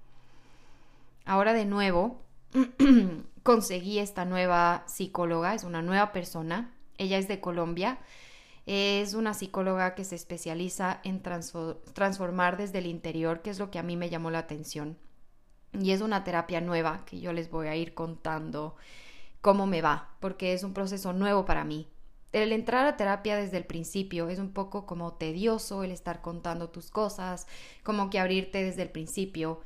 Ahora 1.24 1.52
de 1.52 1.66
nuevo 1.66 2.20
conseguí 3.42 3.98
esta 3.98 4.24
nueva 4.24 4.84
psicóloga, 4.86 5.54
es 5.54 5.64
una 5.64 5.82
nueva 5.82 6.12
persona, 6.12 6.74
ella 6.98 7.18
es 7.18 7.28
de 7.28 7.40
Colombia, 7.40 7.98
es 8.66 9.14
una 9.14 9.34
psicóloga 9.34 9.94
que 9.94 10.04
se 10.04 10.14
especializa 10.14 11.00
en 11.02 11.22
transformar 11.22 12.56
desde 12.56 12.78
el 12.78 12.86
interior, 12.86 13.42
que 13.42 13.50
es 13.50 13.58
lo 13.58 13.70
que 13.70 13.78
a 13.78 13.82
mí 13.82 13.96
me 13.96 14.10
llamó 14.10 14.30
la 14.30 14.38
atención. 14.38 14.96
Y 15.72 15.90
es 15.92 16.00
una 16.00 16.22
terapia 16.22 16.60
nueva 16.60 17.04
que 17.06 17.18
yo 17.18 17.32
les 17.32 17.50
voy 17.50 17.66
a 17.66 17.76
ir 17.76 17.94
contando 17.94 18.76
cómo 19.40 19.66
me 19.66 19.82
va, 19.82 20.14
porque 20.20 20.52
es 20.52 20.62
un 20.62 20.74
proceso 20.74 21.12
nuevo 21.12 21.44
para 21.44 21.64
mí. 21.64 21.88
El 22.30 22.52
entrar 22.52 22.86
a 22.86 22.96
terapia 22.96 23.36
desde 23.36 23.56
el 23.56 23.64
principio 23.64 24.28
es 24.28 24.38
un 24.38 24.52
poco 24.52 24.86
como 24.86 25.14
tedioso 25.14 25.82
el 25.82 25.90
estar 25.90 26.22
contando 26.22 26.70
tus 26.70 26.90
cosas, 26.90 27.46
como 27.82 28.10
que 28.10 28.18
abrirte 28.18 28.62
desde 28.62 28.82
el 28.82 28.90
principio 28.90 29.60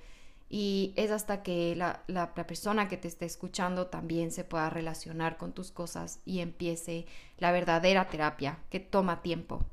y 0.48 0.92
es 0.96 1.10
hasta 1.10 1.42
que 1.42 1.74
la, 1.74 2.02
la, 2.06 2.32
persona 2.34 2.88
que 2.88 2.96
te 2.96 3.08
esté 3.08 3.24
escuchando 3.24 3.86
también 3.86 4.30
se 4.30 4.44
pueda 4.44 4.70
relacionar 4.70 5.36
con 5.36 5.52
tus 5.52 5.72
cosas 5.72 6.20
y 6.24 6.38
empiece 6.38 7.06
la 7.38 7.50
verdadera 7.50 8.08
terapia 8.08 8.58
que 8.70 8.78
toma 8.78 9.22
tiempo. 9.22 9.64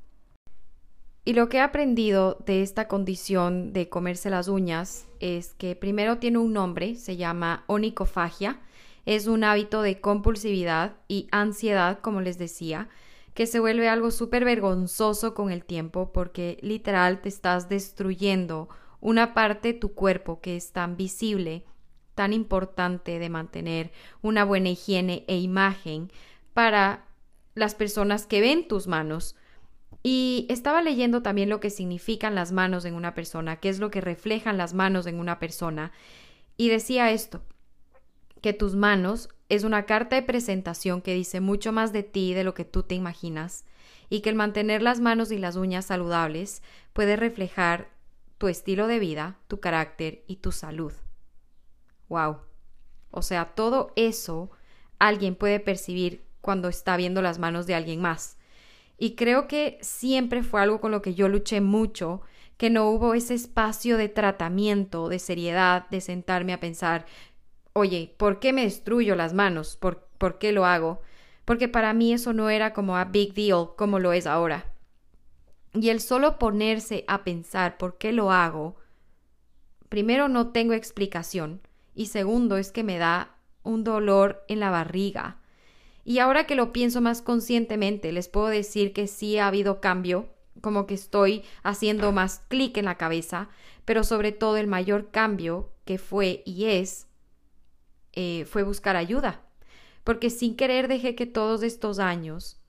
Y 1.26 1.34
lo 1.34 1.48
que 1.48 1.58
he 1.58 1.62
aprendido 1.62 2.38
de 2.46 2.64
esta 2.64 2.88
condición 2.88 3.72
de 3.72 3.88
comerse 3.88 4.30
las 4.30 4.48
uñas 4.48 5.08
es 5.20 5.54
que 5.54 5.76
primero 5.76 6.18
tiene 6.18 6.40
un 6.40 6.52
nombre, 6.52 6.96
se 6.96 7.16
llama 7.16 7.64
onicofagia, 7.68 8.60
es 9.06 9.28
un 9.28 9.44
hábito 9.44 9.82
de 9.82 10.02
compulsividad 10.02 10.96
y 11.08 11.28
ansiedad, 11.32 12.00
como 12.00 12.20
les 12.20 12.38
decía, 12.38 12.90
que 13.34 13.48
se 13.48 13.60
vuelve 13.60 13.90
algo 13.90 14.12
súper 14.12 14.44
vergonzoso 14.44 15.34
con 15.34 15.52
el 15.52 15.64
tiempo 15.64 16.12
porque 16.12 16.58
literal 16.62 17.22
te 17.22 17.30
estás 17.30 17.70
destruyendo 17.70 18.70
una 19.04 19.34
parte 19.34 19.74
de 19.74 19.80
tu 19.80 19.94
cuerpo 19.94 20.40
que 20.40 20.56
es 20.56 20.72
tan 20.72 20.96
visible, 20.96 21.66
tan 22.16 22.32
importante 22.32 23.20
de 23.20 23.30
mantener 23.30 23.92
una 24.22 24.46
buena 24.46 24.70
higiene 24.70 25.26
e 25.28 25.38
imagen 25.40 26.10
para 26.54 27.06
las 27.54 27.76
personas 27.76 28.26
que 28.26 28.40
ven 28.40 28.66
tus 28.66 28.88
manos. 28.88 29.36
Y 30.04 30.48
estaba 30.50 30.82
leyendo 30.82 31.22
también 31.22 31.50
lo 31.50 31.60
que 31.60 31.70
significan 31.70 32.34
las 32.34 32.54
manos 32.54 32.86
en 32.86 32.96
una 32.96 33.14
persona, 33.14 33.58
qué 33.58 33.68
es 33.68 33.80
lo 33.80 33.92
que 33.92 34.00
reflejan 34.00 34.58
las 34.58 34.74
manos 34.74 35.06
en 35.06 35.20
una 35.20 35.38
persona. 35.38 35.92
Y 36.56 36.70
decía 36.70 37.12
esto, 37.12 37.44
que 38.42 38.54
tus 38.54 38.74
manos 38.74 39.28
es 39.50 39.66
una 39.66 39.86
carta 39.86 40.16
de 40.16 40.22
presentación 40.22 41.02
que 41.02 41.14
dice 41.14 41.42
mucho 41.42 41.74
más 41.74 41.92
de 41.92 42.04
ti 42.04 42.34
de 42.34 42.46
lo 42.46 42.54
que 42.54 42.64
tú 42.64 42.84
te 42.84 42.96
imaginas 42.96 43.66
y 44.10 44.22
que 44.22 44.30
el 44.30 44.36
mantener 44.36 44.82
las 44.82 45.02
manos 45.02 45.30
y 45.34 45.40
las 45.40 45.58
uñas 45.58 45.88
saludables 45.88 46.64
puede 46.94 47.18
reflejar 47.18 47.92
tu 48.44 48.50
estilo 48.50 48.88
de 48.88 49.00
vida, 49.00 49.38
tu 49.48 49.62
carácter 49.62 50.26
y 50.28 50.36
tu 50.36 50.52
salud. 50.52 50.92
Wow. 52.10 52.40
O 53.10 53.22
sea, 53.22 53.56
todo 53.56 53.94
eso 53.96 54.52
alguien 55.00 55.36
puede 55.36 55.62
percibir 55.62 56.26
cuando 56.42 56.68
está 56.68 56.98
viendo 56.98 57.22
las 57.22 57.40
manos 57.40 57.68
de 57.68 57.76
alguien 57.76 58.02
más. 58.02 58.38
Y 58.98 59.16
creo 59.16 59.48
que 59.48 59.78
siempre 59.80 60.44
fue 60.44 60.60
algo 60.60 60.82
con 60.82 60.92
lo 60.92 61.02
que 61.02 61.14
yo 61.14 61.30
luché 61.30 61.62
mucho, 61.62 62.20
que 62.58 62.70
no 62.70 62.90
hubo 62.90 63.14
ese 63.14 63.34
espacio 63.34 63.96
de 63.96 64.10
tratamiento, 64.10 65.08
de 65.08 65.20
seriedad, 65.20 65.88
de 65.88 66.02
sentarme 66.02 66.52
a 66.52 66.60
pensar, 66.60 67.06
oye, 67.72 68.14
¿por 68.18 68.42
qué 68.42 68.52
me 68.52 68.64
destruyo 68.64 69.16
las 69.16 69.34
manos? 69.34 69.78
¿Por, 69.78 70.10
¿por 70.18 70.38
qué 70.38 70.52
lo 70.52 70.66
hago? 70.66 71.00
Porque 71.46 71.70
para 71.70 71.94
mí 71.94 72.12
eso 72.12 72.34
no 72.34 72.50
era 72.50 72.74
como 72.74 72.98
a 72.98 73.06
big 73.06 73.36
deal 73.36 73.70
como 73.78 74.00
lo 74.00 74.12
es 74.12 74.28
ahora. 74.28 74.73
Y 75.74 75.90
el 75.90 76.00
solo 76.00 76.38
ponerse 76.38 77.04
a 77.08 77.24
pensar 77.24 77.78
por 77.78 77.98
qué 77.98 78.12
lo 78.12 78.32
hago, 78.32 78.76
primero 79.90 80.28
no 80.28 80.52
tengo 80.52 80.74
explicación 80.74 81.62
y 81.96 82.08
segundo 82.08 82.58
es 82.58 82.72
que 82.72 82.84
me 82.84 82.98
da 82.98 83.36
un 83.64 83.84
dolor 83.84 84.44
en 84.48 84.60
la 84.60 84.70
barriga. 84.70 85.38
Y 86.06 86.20
ahora 86.20 86.46
que 86.46 86.56
lo 86.56 86.74
pienso 86.74 87.02
más 87.02 87.22
conscientemente, 87.22 88.12
les 88.12 88.28
puedo 88.28 88.48
decir 88.48 88.94
que 88.94 89.08
sí 89.08 89.38
ha 89.38 89.48
habido 89.48 89.80
cambio, 89.80 90.30
como 90.62 90.86
que 90.86 90.94
estoy 90.94 91.44
haciendo 91.64 92.12
más 92.12 92.40
clic 92.48 92.78
en 92.78 92.86
la 92.86 92.98
cabeza, 92.98 93.50
pero 93.86 94.04
sobre 94.04 94.32
todo 94.32 94.58
el 94.58 94.68
mayor 94.68 95.12
cambio 95.12 95.72
que 95.86 95.98
fue 95.98 96.44
y 96.46 96.66
es 96.66 97.08
eh, 98.14 98.46
fue 98.46 98.64
buscar 98.64 98.96
ayuda, 98.96 99.42
porque 100.04 100.30
sin 100.30 100.56
querer 100.56 100.88
dejé 100.88 101.16
que 101.16 101.26
todos 101.26 101.64
estos 101.64 102.00
años 102.00 102.60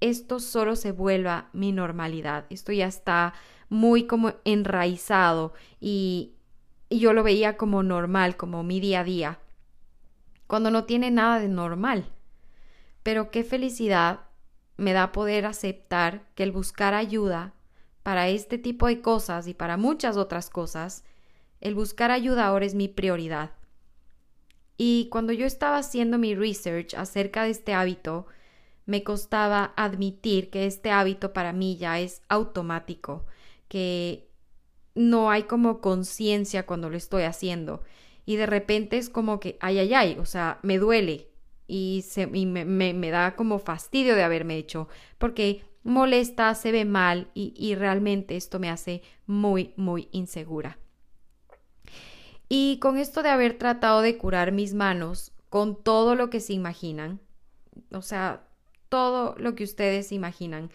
esto 0.00 0.40
solo 0.40 0.76
se 0.76 0.92
vuelva 0.92 1.48
mi 1.52 1.72
normalidad. 1.72 2.46
Esto 2.50 2.72
ya 2.72 2.86
está 2.86 3.34
muy 3.68 4.06
como 4.06 4.34
enraizado 4.44 5.52
y, 5.80 6.34
yo 6.90 7.12
lo 7.12 7.22
veía 7.22 7.58
como 7.58 7.82
normal, 7.82 8.38
como 8.38 8.62
mi 8.62 8.80
día 8.80 9.00
a 9.00 9.04
día, 9.04 9.38
cuando 10.46 10.70
no 10.70 10.84
tiene 10.84 11.10
nada 11.10 11.38
de 11.38 11.48
normal. 11.48 12.10
Pero 13.02 13.30
qué 13.30 13.44
felicidad 13.44 14.20
me 14.78 14.94
da 14.94 15.12
poder 15.12 15.44
aceptar 15.44 16.22
que 16.34 16.44
el 16.44 16.52
buscar 16.52 16.94
ayuda 16.94 17.52
para 18.02 18.28
este 18.28 18.56
tipo 18.56 18.86
de 18.86 19.02
cosas 19.02 19.48
y 19.48 19.54
para 19.54 19.76
muchas 19.76 20.16
otras 20.16 20.48
cosas, 20.48 21.04
el 21.60 21.74
buscar 21.74 22.10
ayuda 22.10 22.46
ahora 22.46 22.64
es 22.64 22.74
mi 22.74 22.88
prioridad. 22.88 23.50
Y 24.78 25.08
cuando 25.10 25.34
yo 25.34 25.44
estaba 25.44 25.76
haciendo 25.76 26.16
mi 26.16 26.34
research 26.34 26.94
acerca 26.94 27.42
de 27.42 27.50
este 27.50 27.74
hábito, 27.74 28.26
me 28.88 29.04
costaba 29.04 29.74
admitir 29.76 30.48
que 30.48 30.64
este 30.64 30.90
hábito 30.90 31.34
para 31.34 31.52
mí 31.52 31.76
ya 31.76 32.00
es 32.00 32.22
automático, 32.30 33.26
que 33.68 34.30
no 34.94 35.30
hay 35.30 35.42
como 35.42 35.82
conciencia 35.82 36.64
cuando 36.64 36.88
lo 36.88 36.96
estoy 36.96 37.24
haciendo. 37.24 37.82
Y 38.24 38.36
de 38.36 38.46
repente 38.46 38.96
es 38.96 39.10
como 39.10 39.40
que, 39.40 39.58
ay, 39.60 39.78
ay, 39.78 39.92
ay, 39.92 40.16
o 40.18 40.24
sea, 40.24 40.58
me 40.62 40.78
duele 40.78 41.28
y, 41.66 42.02
se, 42.08 42.26
me, 42.26 42.64
me, 42.64 43.10
da 43.10 43.36
como 43.36 43.58
fastidio 43.58 44.14
de 44.14 44.22
haberme 44.22 44.56
hecho, 44.56 44.88
porque 45.18 45.66
molesta, 45.82 46.54
se 46.54 46.72
ve 46.72 46.86
mal 46.86 47.30
y, 47.34 47.52
y 47.58 47.74
realmente 47.74 48.36
esto 48.36 48.58
me 48.58 48.70
hace 48.70 49.02
muy, 49.26 49.74
muy 49.76 50.08
insegura. 50.12 50.78
Y 52.48 52.78
con 52.78 52.96
esto 52.96 53.22
de 53.22 53.28
haber 53.28 53.58
tratado 53.58 54.00
de 54.00 54.16
curar 54.16 54.50
mis 54.50 54.72
manos 54.72 55.32
con 55.50 55.76
todo 55.82 56.14
lo 56.14 56.30
que 56.30 56.40
se 56.40 56.54
imaginan, 56.54 57.20
o 57.92 58.00
sea, 58.00 58.47
todo 58.88 59.34
lo 59.38 59.54
que 59.54 59.64
ustedes 59.64 60.12
imaginan. 60.12 60.70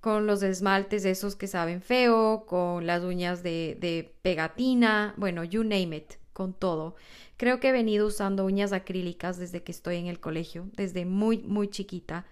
Con 0.00 0.26
los 0.26 0.42
esmaltes 0.42 1.04
esos 1.04 1.36
que 1.36 1.46
saben 1.46 1.82
feo, 1.82 2.44
con 2.46 2.86
las 2.86 3.02
uñas 3.02 3.42
de, 3.42 3.76
de 3.80 4.14
pegatina, 4.22 5.14
bueno, 5.16 5.42
you 5.42 5.64
name 5.64 5.96
it, 5.96 6.14
con 6.32 6.52
todo. 6.52 6.94
Creo 7.36 7.60
que 7.60 7.68
he 7.68 7.72
venido 7.72 8.06
usando 8.06 8.44
uñas 8.44 8.72
acrílicas 8.72 9.38
desde 9.38 9.62
que 9.62 9.72
estoy 9.72 9.96
en 9.96 10.06
el 10.06 10.20
colegio, 10.20 10.68
desde 10.74 11.04
muy, 11.04 11.38
muy 11.38 11.68
chiquita. 11.68 12.24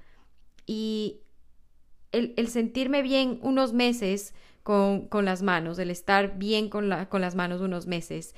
Y 0.66 1.20
el, 2.12 2.32
el 2.36 2.48
sentirme 2.48 3.02
bien 3.02 3.38
unos 3.42 3.72
meses 3.72 4.34
con, 4.62 5.08
con, 5.08 5.24
las 5.24 5.42
manos, 5.42 5.78
el 5.78 5.90
estar 5.90 6.38
bien 6.38 6.68
con, 6.68 6.88
la, 6.88 7.08
con 7.08 7.20
las 7.20 7.34
manos 7.34 7.60
unos 7.60 7.86
meses, 7.86 8.34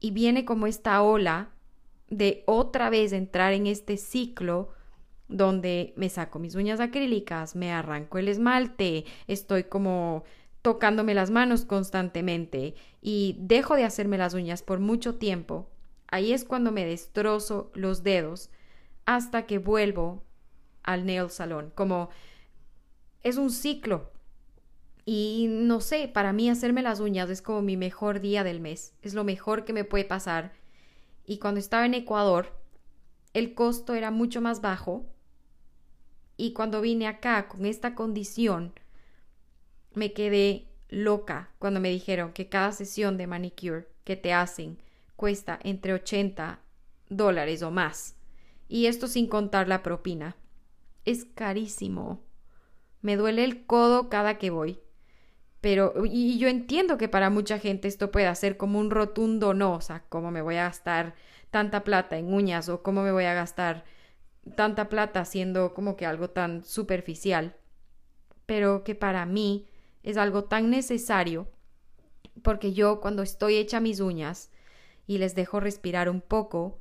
y 0.00 0.10
viene 0.10 0.44
como 0.44 0.66
esta 0.66 1.00
ola 1.02 1.50
de 2.08 2.44
otra 2.46 2.90
vez 2.90 3.12
entrar 3.12 3.52
en 3.52 3.66
este 3.66 3.96
ciclo 3.96 4.70
donde 5.28 5.92
me 5.96 6.08
saco 6.08 6.38
mis 6.38 6.54
uñas 6.54 6.80
acrílicas, 6.80 7.56
me 7.56 7.72
arranco 7.72 8.18
el 8.18 8.28
esmalte, 8.28 9.04
estoy 9.26 9.64
como 9.64 10.24
tocándome 10.62 11.14
las 11.14 11.30
manos 11.30 11.64
constantemente 11.64 12.74
y 13.00 13.36
dejo 13.38 13.76
de 13.76 13.84
hacerme 13.84 14.18
las 14.18 14.34
uñas 14.34 14.62
por 14.62 14.80
mucho 14.80 15.16
tiempo, 15.16 15.68
ahí 16.08 16.32
es 16.32 16.44
cuando 16.44 16.72
me 16.72 16.84
destrozo 16.84 17.70
los 17.74 18.02
dedos 18.02 18.50
hasta 19.04 19.46
que 19.46 19.58
vuelvo 19.58 20.24
al 20.82 21.06
nail 21.06 21.30
salón, 21.30 21.72
como 21.74 22.10
es 23.22 23.36
un 23.36 23.50
ciclo. 23.50 24.12
Y 25.04 25.46
no 25.48 25.80
sé, 25.80 26.08
para 26.08 26.32
mí 26.32 26.50
hacerme 26.50 26.82
las 26.82 26.98
uñas 26.98 27.30
es 27.30 27.42
como 27.42 27.62
mi 27.62 27.76
mejor 27.76 28.20
día 28.20 28.42
del 28.42 28.60
mes, 28.60 28.92
es 29.02 29.14
lo 29.14 29.22
mejor 29.22 29.64
que 29.64 29.72
me 29.72 29.84
puede 29.84 30.04
pasar 30.04 30.52
y 31.26 31.38
cuando 31.38 31.58
estaba 31.58 31.84
en 31.84 31.94
Ecuador, 31.94 32.52
el 33.34 33.54
costo 33.54 33.94
era 33.94 34.10
mucho 34.10 34.40
más 34.40 34.60
bajo 34.60 35.06
y 36.36 36.52
cuando 36.52 36.80
vine 36.80 37.06
acá 37.06 37.48
con 37.48 37.66
esta 37.66 37.94
condición, 37.94 38.72
me 39.94 40.12
quedé 40.12 40.68
loca 40.88 41.50
cuando 41.58 41.80
me 41.80 41.90
dijeron 41.90 42.32
que 42.32 42.48
cada 42.48 42.72
sesión 42.72 43.16
de 43.16 43.26
manicure 43.26 43.88
que 44.04 44.16
te 44.16 44.32
hacen 44.32 44.78
cuesta 45.16 45.58
entre 45.62 45.94
80 45.94 46.60
dólares 47.08 47.62
o 47.62 47.70
más. 47.70 48.16
Y 48.68 48.86
esto 48.86 49.08
sin 49.08 49.28
contar 49.28 49.68
la 49.68 49.82
propina. 49.82 50.36
Es 51.04 51.24
carísimo. 51.24 52.20
Me 53.00 53.16
duele 53.16 53.44
el 53.44 53.64
codo 53.64 54.08
cada 54.08 54.38
que 54.38 54.50
voy. 54.50 54.80
Pero, 55.60 55.94
y 56.04 56.38
yo 56.38 56.48
entiendo 56.48 56.98
que 56.98 57.08
para 57.08 57.30
mucha 57.30 57.58
gente 57.58 57.88
esto 57.88 58.10
puede 58.10 58.32
ser 58.34 58.56
como 58.56 58.78
un 58.78 58.90
rotundo 58.90 59.54
no, 59.54 59.74
o 59.74 59.80
sea, 59.80 60.04
¿cómo 60.08 60.30
me 60.30 60.42
voy 60.42 60.56
a 60.56 60.64
gastar 60.64 61.14
tanta 61.50 61.82
plata 61.82 62.18
en 62.18 62.32
uñas 62.32 62.68
o 62.68 62.82
cómo 62.82 63.02
me 63.02 63.12
voy 63.12 63.24
a 63.24 63.34
gastar 63.34 63.84
tanta 64.54 64.88
plata 64.88 65.20
haciendo 65.20 65.74
como 65.74 65.96
que 65.96 66.06
algo 66.06 66.30
tan 66.30 66.64
superficial? 66.64 67.56
Pero 68.46 68.84
que 68.84 68.94
para 68.94 69.26
mí 69.26 69.66
es 70.02 70.16
algo 70.16 70.44
tan 70.44 70.70
necesario 70.70 71.48
porque 72.42 72.72
yo 72.72 73.00
cuando 73.00 73.22
estoy 73.22 73.56
hecha 73.56 73.80
mis 73.80 74.00
uñas 74.00 74.50
y 75.06 75.18
les 75.18 75.34
dejo 75.34 75.60
respirar 75.60 76.08
un 76.08 76.20
poco, 76.20 76.78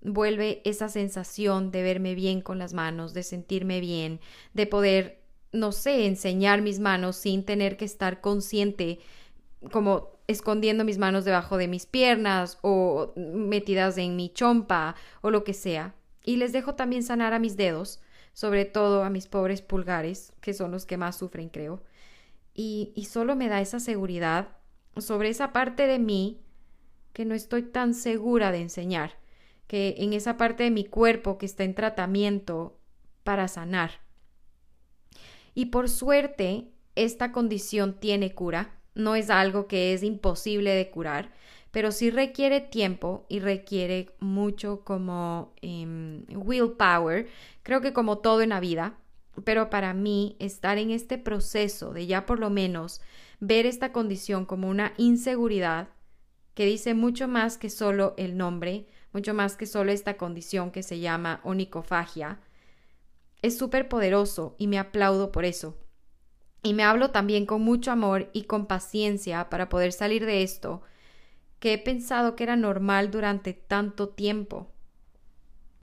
vuelve 0.00 0.62
esa 0.64 0.88
sensación 0.88 1.70
de 1.70 1.82
verme 1.82 2.14
bien 2.14 2.40
con 2.40 2.58
las 2.58 2.72
manos, 2.72 3.14
de 3.14 3.22
sentirme 3.22 3.80
bien, 3.80 4.20
de 4.54 4.66
poder, 4.66 5.22
no 5.52 5.72
sé, 5.72 6.06
enseñar 6.06 6.62
mis 6.62 6.78
manos 6.78 7.16
sin 7.16 7.44
tener 7.44 7.76
que 7.76 7.84
estar 7.84 8.20
consciente 8.20 9.00
como 9.72 10.10
escondiendo 10.28 10.84
mis 10.84 10.98
manos 10.98 11.24
debajo 11.24 11.56
de 11.56 11.68
mis 11.68 11.86
piernas 11.86 12.58
o 12.62 13.12
metidas 13.16 13.98
en 13.98 14.14
mi 14.14 14.28
chompa 14.28 14.94
o 15.20 15.30
lo 15.30 15.42
que 15.42 15.54
sea. 15.54 15.94
Y 16.28 16.36
les 16.36 16.52
dejo 16.52 16.74
también 16.74 17.02
sanar 17.02 17.32
a 17.32 17.38
mis 17.38 17.56
dedos, 17.56 18.00
sobre 18.34 18.66
todo 18.66 19.02
a 19.02 19.08
mis 19.08 19.28
pobres 19.28 19.62
pulgares, 19.62 20.34
que 20.42 20.52
son 20.52 20.70
los 20.70 20.84
que 20.84 20.98
más 20.98 21.16
sufren, 21.16 21.48
creo. 21.48 21.82
Y, 22.52 22.92
y 22.94 23.06
solo 23.06 23.34
me 23.34 23.48
da 23.48 23.62
esa 23.62 23.80
seguridad 23.80 24.48
sobre 24.98 25.30
esa 25.30 25.54
parte 25.54 25.86
de 25.86 25.98
mí 25.98 26.42
que 27.14 27.24
no 27.24 27.34
estoy 27.34 27.62
tan 27.62 27.94
segura 27.94 28.52
de 28.52 28.58
enseñar, 28.58 29.12
que 29.68 29.94
en 30.00 30.12
esa 30.12 30.36
parte 30.36 30.64
de 30.64 30.70
mi 30.70 30.84
cuerpo 30.84 31.38
que 31.38 31.46
está 31.46 31.64
en 31.64 31.74
tratamiento 31.74 32.78
para 33.24 33.48
sanar. 33.48 33.92
Y 35.54 35.66
por 35.66 35.88
suerte, 35.88 36.68
esta 36.94 37.32
condición 37.32 37.98
tiene 37.98 38.34
cura, 38.34 38.78
no 38.94 39.14
es 39.14 39.30
algo 39.30 39.66
que 39.66 39.94
es 39.94 40.02
imposible 40.02 40.72
de 40.74 40.90
curar, 40.90 41.32
pero 41.70 41.92
sí 41.92 42.10
requiere 42.10 42.60
tiempo 42.60 43.26
y 43.28 43.40
requiere 43.40 44.14
mucho 44.20 44.84
como 44.84 45.54
em, 45.60 46.24
willpower, 46.30 47.28
creo 47.62 47.80
que 47.80 47.92
como 47.92 48.18
todo 48.18 48.42
en 48.42 48.50
la 48.50 48.60
vida, 48.60 48.98
pero 49.44 49.70
para 49.70 49.94
mí 49.94 50.36
estar 50.38 50.78
en 50.78 50.90
este 50.90 51.18
proceso 51.18 51.92
de 51.92 52.06
ya 52.06 52.26
por 52.26 52.40
lo 52.40 52.50
menos 52.50 53.00
ver 53.40 53.66
esta 53.66 53.92
condición 53.92 54.46
como 54.46 54.68
una 54.68 54.94
inseguridad 54.96 55.88
que 56.54 56.66
dice 56.66 56.94
mucho 56.94 57.28
más 57.28 57.56
que 57.56 57.70
solo 57.70 58.14
el 58.16 58.36
nombre, 58.36 58.88
mucho 59.12 59.32
más 59.34 59.56
que 59.56 59.66
solo 59.66 59.92
esta 59.92 60.16
condición 60.16 60.70
que 60.70 60.82
se 60.82 60.98
llama 60.98 61.40
onicofagia, 61.44 62.40
es 63.42 63.56
súper 63.56 63.88
poderoso 63.88 64.56
y 64.58 64.66
me 64.66 64.78
aplaudo 64.78 65.30
por 65.30 65.44
eso. 65.44 65.76
Y 66.62 66.74
me 66.74 66.82
hablo 66.82 67.10
también 67.10 67.46
con 67.46 67.62
mucho 67.62 67.92
amor 67.92 68.28
y 68.32 68.44
con 68.44 68.66
paciencia 68.66 69.48
para 69.48 69.68
poder 69.68 69.92
salir 69.92 70.26
de 70.26 70.42
esto, 70.42 70.82
que 71.60 71.72
he 71.72 71.78
pensado 71.78 72.36
que 72.36 72.44
era 72.44 72.56
normal 72.56 73.10
durante 73.10 73.52
tanto 73.52 74.08
tiempo. 74.08 74.68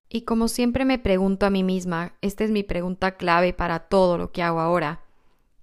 Y 0.10 0.22
como 0.22 0.48
siempre 0.48 0.86
me 0.86 1.00
pregunto 1.00 1.46
a 1.46 1.50
mí 1.50 1.64
misma, 1.64 2.14
esta 2.22 2.44
es 2.44 2.52
mi 2.52 2.64
pregunta 2.64 3.18
clave 3.18 3.54
para 3.54 3.80
todo 3.80 4.18
lo 4.18 4.32
que 4.32 4.44
hago 4.44 4.60
ahora, 4.60 5.02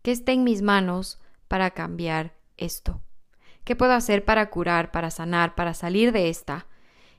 ¿qué 0.02 0.10
está 0.10 0.32
en 0.32 0.44
mis 0.44 0.62
manos 0.62 1.20
para 1.48 1.70
cambiar 1.70 2.34
esto? 2.56 3.00
¿Qué 3.64 3.76
puedo 3.76 3.92
hacer 3.92 4.24
para 4.24 4.50
curar, 4.50 4.90
para 4.90 5.10
sanar, 5.10 5.54
para 5.54 5.74
salir 5.74 6.12
de 6.12 6.28
esta? 6.28 6.66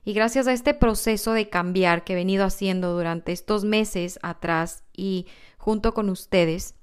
Y 0.05 0.13
gracias 0.13 0.47
a 0.47 0.53
este 0.53 0.73
proceso 0.73 1.31
de 1.31 1.49
cambiar 1.49 2.03
que 2.03 2.13
he 2.13 2.17
venido 2.17 2.43
haciendo 2.43 2.93
durante 2.93 3.31
estos 3.31 3.63
meses 3.63 4.19
atrás 4.21 4.83
y 4.91 5.27
junto 5.57 5.93
con 5.93 6.09
ustedes, 6.09 6.75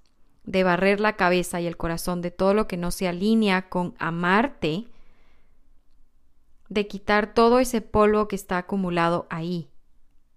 de 0.45 0.65
barrer 0.65 1.01
la 1.01 1.17
cabeza 1.17 1.61
y 1.61 1.67
el 1.67 1.77
corazón 1.77 2.23
de 2.23 2.31
todo 2.31 2.55
lo 2.55 2.67
que 2.67 2.79
no 2.79 2.91
se 2.91 3.07
alinea 3.07 3.69
con 3.69 3.95
amarte, 3.99 4.87
de 6.71 6.87
quitar 6.87 7.35
todo 7.35 7.59
ese 7.59 7.83
polvo 7.83 8.29
que 8.29 8.37
está 8.37 8.57
acumulado 8.57 9.27
ahí, 9.29 9.69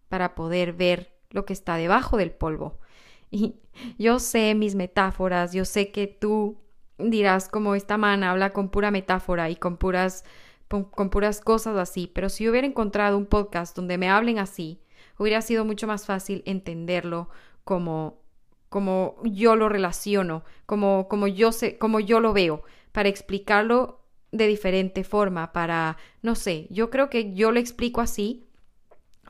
para 0.10 0.36
poder 0.36 0.74
ver 0.74 1.14
lo 1.30 1.46
que 1.46 1.54
está 1.54 1.78
debajo 1.78 2.18
del 2.18 2.32
polvo. 2.32 2.80
Y 3.36 3.56
yo 3.98 4.20
sé 4.20 4.54
mis 4.54 4.76
metáforas, 4.76 5.54
yo 5.54 5.66
sé 5.66 5.92
que 5.92 6.06
tú 6.06 6.62
dirás 7.00 7.50
como 7.50 7.74
esta 7.74 7.98
man 7.98 8.24
habla 8.24 8.52
con 8.52 8.70
pura 8.70 8.92
metáfora 8.92 9.50
y 9.50 9.56
con 9.56 9.78
puras, 9.78 10.24
con, 10.68 11.10
puras 11.10 11.42
cosas 11.42 11.76
así, 11.78 12.06
pero 12.14 12.30
si 12.30 12.48
hubiera 12.48 12.68
encontrado 12.68 13.18
un 13.18 13.26
podcast 13.26 13.76
donde 13.76 13.98
me 13.98 14.08
hablen 14.08 14.38
así, 14.38 14.84
hubiera 15.18 15.42
sido 15.42 15.66
mucho 15.66 15.88
más 15.88 16.06
fácil 16.06 16.44
entenderlo 16.46 17.30
como 17.64 18.22
como 18.70 19.18
yo 19.24 19.56
lo 19.56 19.70
relaciono, 19.70 20.44
como, 20.66 21.08
como 21.08 21.28
yo 21.28 21.52
sé, 21.52 21.78
como 21.78 22.00
yo 22.00 22.20
lo 22.20 22.34
veo, 22.34 22.64
para 22.92 23.10
explicarlo 23.10 24.03
de 24.34 24.48
diferente 24.48 25.06
forma, 25.06 25.54
para, 25.54 25.96
no 26.22 26.36
sé, 26.36 26.68
yo 26.70 26.90
creo 26.90 27.10
que 27.10 27.34
yo 27.34 27.54
lo 27.54 27.60
explico 27.60 28.02
así 28.02 28.44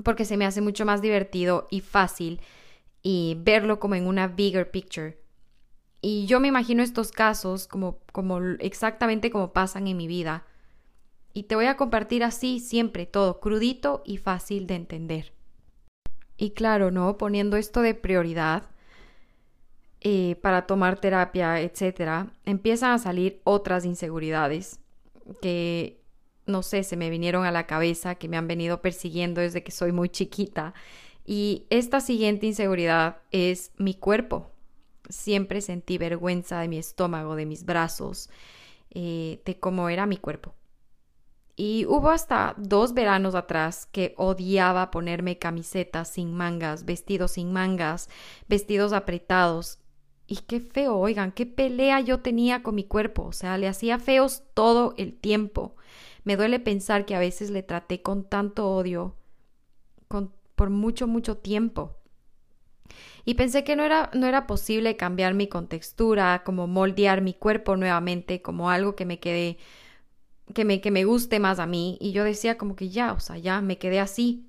porque 0.04 0.26
se 0.26 0.38
me 0.38 0.46
hace 0.46 0.62
mucho 0.62 0.86
más 0.86 1.04
divertido 1.04 1.68
y 1.70 1.82
fácil 1.82 2.42
y 3.04 3.38
verlo 3.40 3.80
como 3.80 3.94
en 3.94 4.08
una 4.08 4.28
bigger 4.28 4.72
picture, 4.72 5.18
y 6.06 6.26
yo 6.26 6.42
me 6.42 6.50
imagino 6.50 6.84
estos 6.84 7.14
casos 7.14 7.66
como, 7.66 8.00
como 8.12 8.38
exactamente 8.60 9.32
como 9.32 9.54
pasan 9.54 9.88
en 9.88 9.96
mi 9.96 10.06
vida. 10.06 10.44
Y 11.32 11.44
te 11.44 11.56
voy 11.56 11.68
a 11.68 11.78
compartir 11.78 12.26
así 12.26 12.60
siempre 12.60 13.06
todo, 13.06 13.40
crudito 13.40 14.04
y 14.06 14.18
fácil 14.18 14.68
de 14.68 14.76
entender. 14.76 15.32
Y 16.36 16.52
claro, 16.52 16.92
¿no? 16.92 17.18
Poniendo 17.18 17.56
esto 17.56 17.82
de 17.82 17.94
prioridad 17.94 18.64
eh, 20.02 20.36
para 20.42 20.68
tomar 20.68 21.00
terapia, 21.00 21.62
etcétera, 21.62 22.34
empiezan 22.44 22.92
a 22.92 23.00
salir 23.00 23.40
otras 23.46 23.86
inseguridades 23.86 24.82
que, 25.42 26.02
no 26.46 26.64
sé, 26.64 26.84
se 26.84 26.98
me 26.98 27.10
vinieron 27.10 27.46
a 27.46 27.52
la 27.52 27.68
cabeza, 27.68 28.16
que 28.16 28.28
me 28.28 28.38
han 28.38 28.48
venido 28.48 28.82
persiguiendo 28.82 29.42
desde 29.42 29.64
que 29.64 29.72
soy 29.72 29.92
muy 29.92 30.10
chiquita. 30.10 30.74
Y 31.26 31.66
esta 31.70 32.02
siguiente 32.02 32.46
inseguridad 32.46 33.18
es 33.32 33.72
mi 33.78 33.94
cuerpo, 33.94 34.52
siempre 35.10 35.62
sentí 35.62 35.98
vergüenza 35.98 36.60
de 36.60 36.68
mi 36.68 36.78
estómago, 36.78 37.36
de 37.36 37.46
mis 37.46 37.66
brazos, 37.66 38.30
eh, 38.92 39.42
de 39.46 39.60
cómo 39.60 39.90
era 39.90 40.06
mi 40.06 40.18
cuerpo. 40.18 40.54
Y 41.56 41.86
hubo 41.86 42.10
hasta 42.10 42.56
dos 42.58 42.94
veranos 42.94 43.36
atrás 43.36 43.86
que 43.86 44.16
odiaba 44.18 44.90
ponerme 44.90 45.38
camisetas 45.38 46.10
sin 46.10 46.34
mangas, 46.34 46.86
vestidos 46.86 47.34
sin 47.34 47.54
mangas, 47.54 48.10
vestidos 48.48 48.92
apretados. 48.92 49.80
Y 50.34 50.38
qué 50.38 50.60
feo, 50.62 50.98
oigan, 50.98 51.32
qué 51.32 51.46
pelea 51.46 52.00
yo 52.00 52.22
tenía 52.22 52.64
con 52.64 52.74
mi 52.74 52.86
cuerpo. 52.86 53.22
O 53.22 53.34
sea, 53.34 53.56
le 53.60 53.68
hacía 53.68 54.00
feos 54.00 54.42
todo 54.56 54.96
el 54.98 55.14
tiempo. 55.14 55.76
Me 56.24 56.36
duele 56.36 56.60
pensar 56.60 57.06
que 57.06 57.14
a 57.14 57.20
veces 57.20 57.52
le 57.52 57.62
traté 57.62 58.02
con 58.02 58.28
tanto 58.28 58.68
odio 58.68 59.16
por 60.56 60.72
mucho, 60.72 61.06
mucho 61.06 61.38
tiempo. 61.38 61.98
Y 63.26 63.36
pensé 63.36 63.64
que 63.64 63.76
no 63.76 63.84
era, 63.84 64.10
no 64.16 64.26
era 64.26 64.48
posible 64.48 64.98
cambiar 64.98 65.36
mi 65.36 65.48
contextura, 65.48 66.42
como 66.44 66.66
moldear 66.66 67.22
mi 67.22 67.36
cuerpo 67.36 67.76
nuevamente, 67.78 68.42
como 68.42 68.72
algo 68.72 68.96
que 68.96 69.06
me 69.06 69.20
quede, 69.20 69.60
que 70.56 70.66
me, 70.66 70.82
que 70.82 70.90
me 70.90 71.06
guste 71.06 71.40
más 71.40 71.60
a 71.60 71.68
mí. 71.68 72.00
Y 72.02 72.12
yo 72.12 72.24
decía 72.24 72.58
como 72.58 72.76
que 72.76 72.90
ya, 72.90 73.14
o 73.14 73.20
sea, 73.20 73.38
ya 73.38 73.62
me 73.62 73.78
quedé 73.78 74.00
así, 74.00 74.48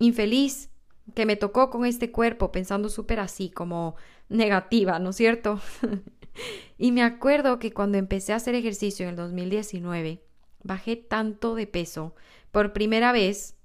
infeliz, 0.00 0.69
que 1.14 1.26
me 1.26 1.36
tocó 1.36 1.70
con 1.70 1.84
este 1.86 2.10
cuerpo, 2.10 2.52
pensando 2.52 2.88
súper 2.88 3.20
así, 3.20 3.50
como 3.50 3.96
negativa, 4.28 4.98
¿no 4.98 5.10
es 5.10 5.16
cierto? 5.16 5.60
y 6.78 6.92
me 6.92 7.02
acuerdo 7.02 7.58
que 7.58 7.72
cuando 7.72 7.98
empecé 7.98 8.32
a 8.32 8.36
hacer 8.36 8.54
ejercicio 8.54 9.04
en 9.04 9.10
el 9.10 9.16
2019, 9.16 10.22
bajé 10.62 10.96
tanto 10.96 11.54
de 11.54 11.66
peso 11.66 12.14
por 12.50 12.72
primera 12.72 13.12
vez 13.12 13.56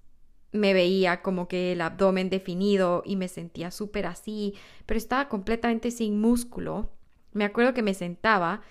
me 0.51 0.73
veía 0.73 1.21
como 1.21 1.47
que 1.47 1.73
el 1.73 1.81
abdomen 1.81 2.29
definido 2.29 3.03
y 3.05 3.15
me 3.17 3.27
sentía 3.27 3.71
súper 3.71 4.05
así, 4.05 4.55
pero 4.85 4.97
estaba 4.97 5.27
completamente 5.27 5.91
sin 5.91 6.19
músculo. 6.19 6.91
Me 7.33 7.43
acuerdo 7.43 7.73
que 7.73 7.83
me 7.83 7.93
sentaba 7.93 8.61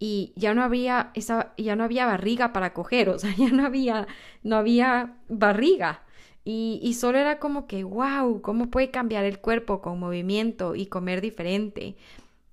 y 0.00 0.32
ya 0.36 0.54
no 0.54 0.62
había 0.62 1.10
esa 1.14 1.54
ya 1.56 1.76
no 1.76 1.84
había 1.84 2.06
barriga 2.06 2.52
para 2.52 2.72
coger, 2.74 3.08
o 3.10 3.18
sea, 3.18 3.34
ya 3.36 3.50
no 3.50 3.64
había 3.64 4.06
no 4.42 4.56
había 4.56 5.18
barriga. 5.28 6.02
Y, 6.50 6.94
solo 6.94 7.18
era 7.18 7.38
como 7.38 7.66
que, 7.66 7.84
wow, 7.84 8.40
¿cómo 8.40 8.70
puede 8.70 8.90
cambiar 8.90 9.26
el 9.26 9.38
cuerpo 9.38 9.82
con 9.82 9.98
movimiento 9.98 10.74
y 10.76 10.86
comer 10.86 11.20
diferente? 11.20 11.94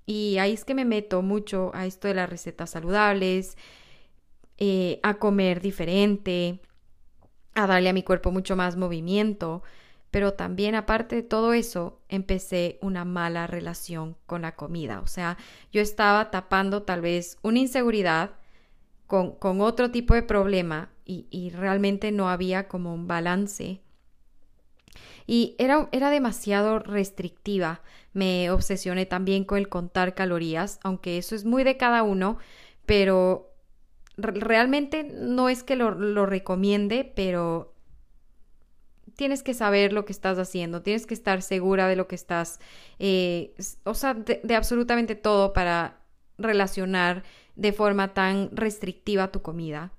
Y 0.05 0.38
ahí 0.38 0.51
es 0.51 0.65
que 0.65 0.75
me 0.75 0.84
meto 0.84 1.21
mucho 1.21 1.71
a 1.73 1.86
esto 1.86 2.10
de 2.10 2.13
las 2.15 2.29
recetas 2.29 2.71
saludables, 2.71 3.58
eh, 4.58 4.99
a 5.01 5.13
comer 5.13 5.62
diferente, 5.62 6.60
a 7.53 7.67
darle 7.67 7.88
a 7.88 7.93
mi 7.93 8.03
cuerpo 8.03 8.31
mucho 8.31 8.58
más 8.58 8.75
movimiento, 8.75 9.63
pero 10.12 10.34
también 10.34 10.75
aparte 10.75 11.15
de 11.15 11.23
todo 11.23 11.53
eso, 11.53 12.01
empecé 12.10 12.79
una 12.81 13.05
mala 13.05 13.47
relación 13.47 14.17
con 14.25 14.41
la 14.41 14.58
comida. 14.58 14.99
O 14.99 15.08
sea, 15.08 15.38
yo 15.71 15.79
estaba 15.81 16.31
tapando 16.31 16.84
tal 16.84 16.99
vez 16.99 17.38
una 17.43 17.60
inseguridad 17.60 18.31
con, 19.08 19.36
con 19.36 19.62
otro 19.62 19.89
tipo 19.89 20.15
de 20.15 20.23
problema 20.23 20.89
y, 21.05 21.27
y, 21.31 21.51
realmente 21.51 22.12
no 22.12 22.29
había 22.29 22.67
como 22.67 22.93
un 22.93 23.08
balance. 23.08 23.85
Y 25.28 25.56
era, 25.58 25.90
era 25.92 26.10
demasiado 26.10 26.80
restrictiva. 26.80 27.82
Me 28.14 28.52
obsesioné 28.52 29.06
también 29.06 29.44
con 29.44 29.58
el 29.58 29.70
contar 29.70 30.14
calorías, 30.14 30.80
aunque 30.84 31.18
eso 31.18 31.36
es 31.36 31.46
muy 31.46 31.64
de 31.64 31.78
cada 31.78 32.04
uno, 32.04 32.38
pero 32.86 33.52
realmente 34.18 35.04
no 35.04 35.50
es 35.50 35.64
que 35.64 35.76
lo, 35.76 35.92
lo 35.92 36.26
recomiende, 36.26 37.12
pero 37.16 37.74
tienes 39.16 39.44
que 39.44 39.54
saber 39.54 39.94
lo 39.94 40.06
que 40.06 40.12
estás 40.12 40.38
haciendo, 40.38 40.82
tienes 40.82 41.06
que 41.06 41.14
estar 41.14 41.42
segura 41.42 41.88
de 41.88 41.96
lo 41.96 42.08
que 42.08 42.16
estás, 42.16 42.60
eh, 43.00 43.54
o 43.84 43.94
sea, 43.94 44.14
de, 44.14 44.42
de, 44.44 44.56
absolutamente 44.56 45.16
todo 45.16 45.54
para 45.54 46.00
relacionar 46.38 47.24
de 47.56 47.72
forma 47.72 48.14
tan 48.14 48.50
restrictiva 48.52 49.32
tu 49.32 49.42
comida. 49.42 49.92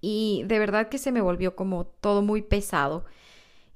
Y 0.00 0.44
de 0.46 0.58
verdad 0.58 0.88
que 0.88 0.98
se 0.98 1.12
me 1.12 1.20
volvió 1.20 1.56
como 1.56 1.86
todo 1.86 2.22
muy 2.22 2.42
pesado. 2.42 3.04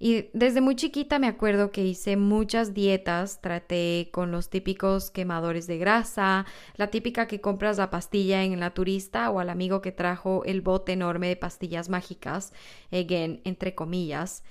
Y 0.05 0.31
desde 0.33 0.61
muy 0.61 0.75
chiquita 0.75 1.21
me 1.21 1.29
acuerdo 1.29 1.71
que 1.71 1.85
hice 1.85 2.17
muchas 2.17 2.75
dietas, 2.75 3.41
traté 3.41 4.09
con 4.11 4.33
los 4.33 4.51
típicos 4.51 5.12
quemadores 5.12 5.69
de 5.69 5.79
grasa, 5.79 6.45
la 6.75 6.88
típica 6.88 7.29
que 7.29 7.41
compras 7.41 7.79
la 7.79 7.88
pastilla 7.88 8.43
en 8.43 8.59
la 8.59 8.75
turista 8.75 9.31
o 9.31 9.38
al 9.38 9.49
amigo 9.49 9.81
que 9.81 9.93
trajo 9.93 10.43
el 10.45 10.61
bote 10.61 10.91
enorme 10.91 11.29
de 11.29 11.37
pastillas 11.37 11.88
mágicas, 11.88 12.53
again, 12.91 13.43
entre 13.45 13.77
comillas, 13.77 14.43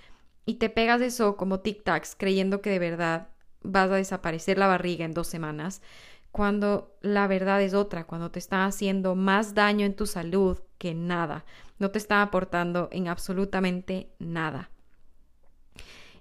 y 0.46 0.54
te 0.54 0.70
pegas 0.70 1.02
eso 1.02 1.36
como 1.36 1.62
tic-tacs 1.62 2.16
creyendo 2.18 2.62
que 2.62 2.70
de 2.70 2.80
verdad 2.80 3.28
vas 3.62 3.92
a 3.92 3.96
desaparecer 3.96 4.58
la 4.58 4.68
barriga 4.68 5.04
en 5.04 5.14
dos 5.14 5.28
semanas, 5.28 5.82
cuando 6.32 6.96
la 7.02 7.28
verdad 7.28 7.62
es 7.62 7.74
otra, 7.74 8.06
cuando 8.06 8.32
te 8.32 8.40
está 8.40 8.64
haciendo 8.64 9.16
más 9.16 9.54
daño 9.54 9.86
en 9.86 9.98
tu 9.98 10.06
salud 10.06 10.60
que 10.78 10.94
nada, 10.94 11.44
no 11.78 11.92
te 11.92 11.98
está 11.98 12.22
aportando 12.22 12.88
en 12.94 13.10
absolutamente 13.10 14.14
nada. 14.18 14.70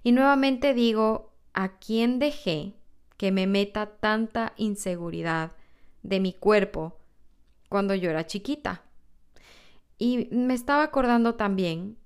Y 0.03 0.11
nuevamente 0.11 0.73
digo, 0.73 1.31
¿a 1.53 1.77
quién 1.79 2.19
dejé 2.19 2.73
que 3.17 3.31
me 3.31 3.47
meta 3.47 3.85
tanta 3.85 4.53
inseguridad 4.57 5.51
de 6.03 6.19
mi 6.19 6.33
cuerpo 6.33 6.97
cuando 7.69 7.93
yo 7.93 8.09
era 8.09 8.25
chiquita? 8.25 8.83
Y 9.97 10.29
me 10.31 10.55
estaba 10.55 10.83
acordando 10.83 11.35
también 11.35 11.97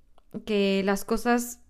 que 0.44 0.82
las 0.84 1.04
cosas 1.04 1.60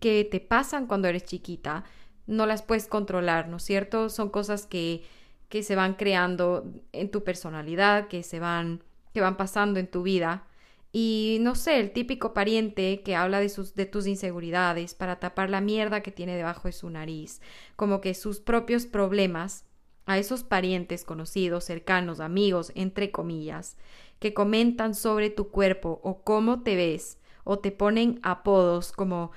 que 0.00 0.24
te 0.24 0.40
pasan 0.40 0.86
cuando 0.86 1.08
eres 1.08 1.24
chiquita 1.24 1.84
no 2.26 2.46
las 2.46 2.62
puedes 2.62 2.86
controlar, 2.86 3.48
¿no 3.48 3.56
es 3.56 3.64
cierto? 3.64 4.08
Son 4.08 4.30
cosas 4.30 4.66
que, 4.66 5.02
que 5.48 5.62
se 5.62 5.74
van 5.74 5.94
creando 5.94 6.64
en 6.92 7.10
tu 7.10 7.24
personalidad, 7.24 8.06
que 8.08 8.22
se 8.22 8.38
van, 8.38 8.82
que 9.12 9.20
van 9.20 9.36
pasando 9.36 9.80
en 9.80 9.90
tu 9.90 10.02
vida 10.02 10.44
y 10.96 11.38
no 11.40 11.56
sé, 11.56 11.80
el 11.80 11.90
típico 11.90 12.34
pariente 12.34 13.02
que 13.02 13.16
habla 13.16 13.40
de, 13.40 13.48
sus, 13.48 13.74
de 13.74 13.84
tus 13.84 14.06
inseguridades 14.06 14.94
para 14.94 15.18
tapar 15.18 15.50
la 15.50 15.60
mierda 15.60 16.04
que 16.04 16.12
tiene 16.12 16.36
debajo 16.36 16.68
de 16.68 16.72
su 16.72 16.88
nariz, 16.88 17.40
como 17.74 18.00
que 18.00 18.14
sus 18.14 18.38
propios 18.38 18.86
problemas 18.86 19.64
a 20.06 20.18
esos 20.18 20.44
parientes 20.44 21.04
conocidos, 21.04 21.64
cercanos, 21.64 22.20
amigos, 22.20 22.70
entre 22.76 23.10
comillas, 23.10 23.76
que 24.20 24.34
comentan 24.34 24.94
sobre 24.94 25.30
tu 25.30 25.48
cuerpo 25.48 26.00
o 26.04 26.22
cómo 26.22 26.62
te 26.62 26.76
ves, 26.76 27.18
o 27.42 27.58
te 27.58 27.72
ponen 27.72 28.20
apodos 28.22 28.92
como 28.92 29.32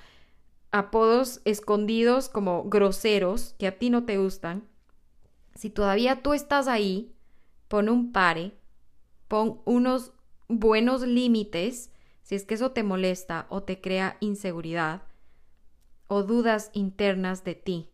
apodos 0.69 1.41
escondidos 1.43 2.29
como 2.29 2.65
groseros 2.65 3.55
que 3.57 3.65
a 3.65 3.79
ti 3.79 3.89
no 3.89 4.03
te 4.03 4.19
gustan. 4.19 4.67
Si 5.55 5.71
todavía 5.71 6.21
tú 6.21 6.35
estás 6.35 6.67
ahí, 6.67 7.15
pon 7.67 7.89
un 7.89 8.11
pare, 8.11 8.53
pon 9.27 9.59
unos 9.65 10.13
buenos 10.47 11.01
límites 11.01 11.91
si 12.23 12.36
es 12.36 12.45
que 12.45 12.55
eso 12.55 12.71
te 12.71 12.83
molesta 12.83 13.47
o 13.49 13.63
te 13.63 13.79
crea 13.79 14.17
inseguridad 14.19 15.03
o 16.07 16.23
dudas 16.23 16.71
internas 16.73 17.43
de 17.43 17.55
ti. 17.55 17.89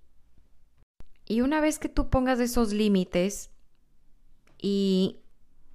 Y 1.26 1.42
una 1.42 1.62
vez 1.62 1.80
que 1.80 1.90
tú 1.90 2.10
pongas 2.10 2.40
esos 2.40 2.74
límites 2.74 3.52
y 4.62 5.20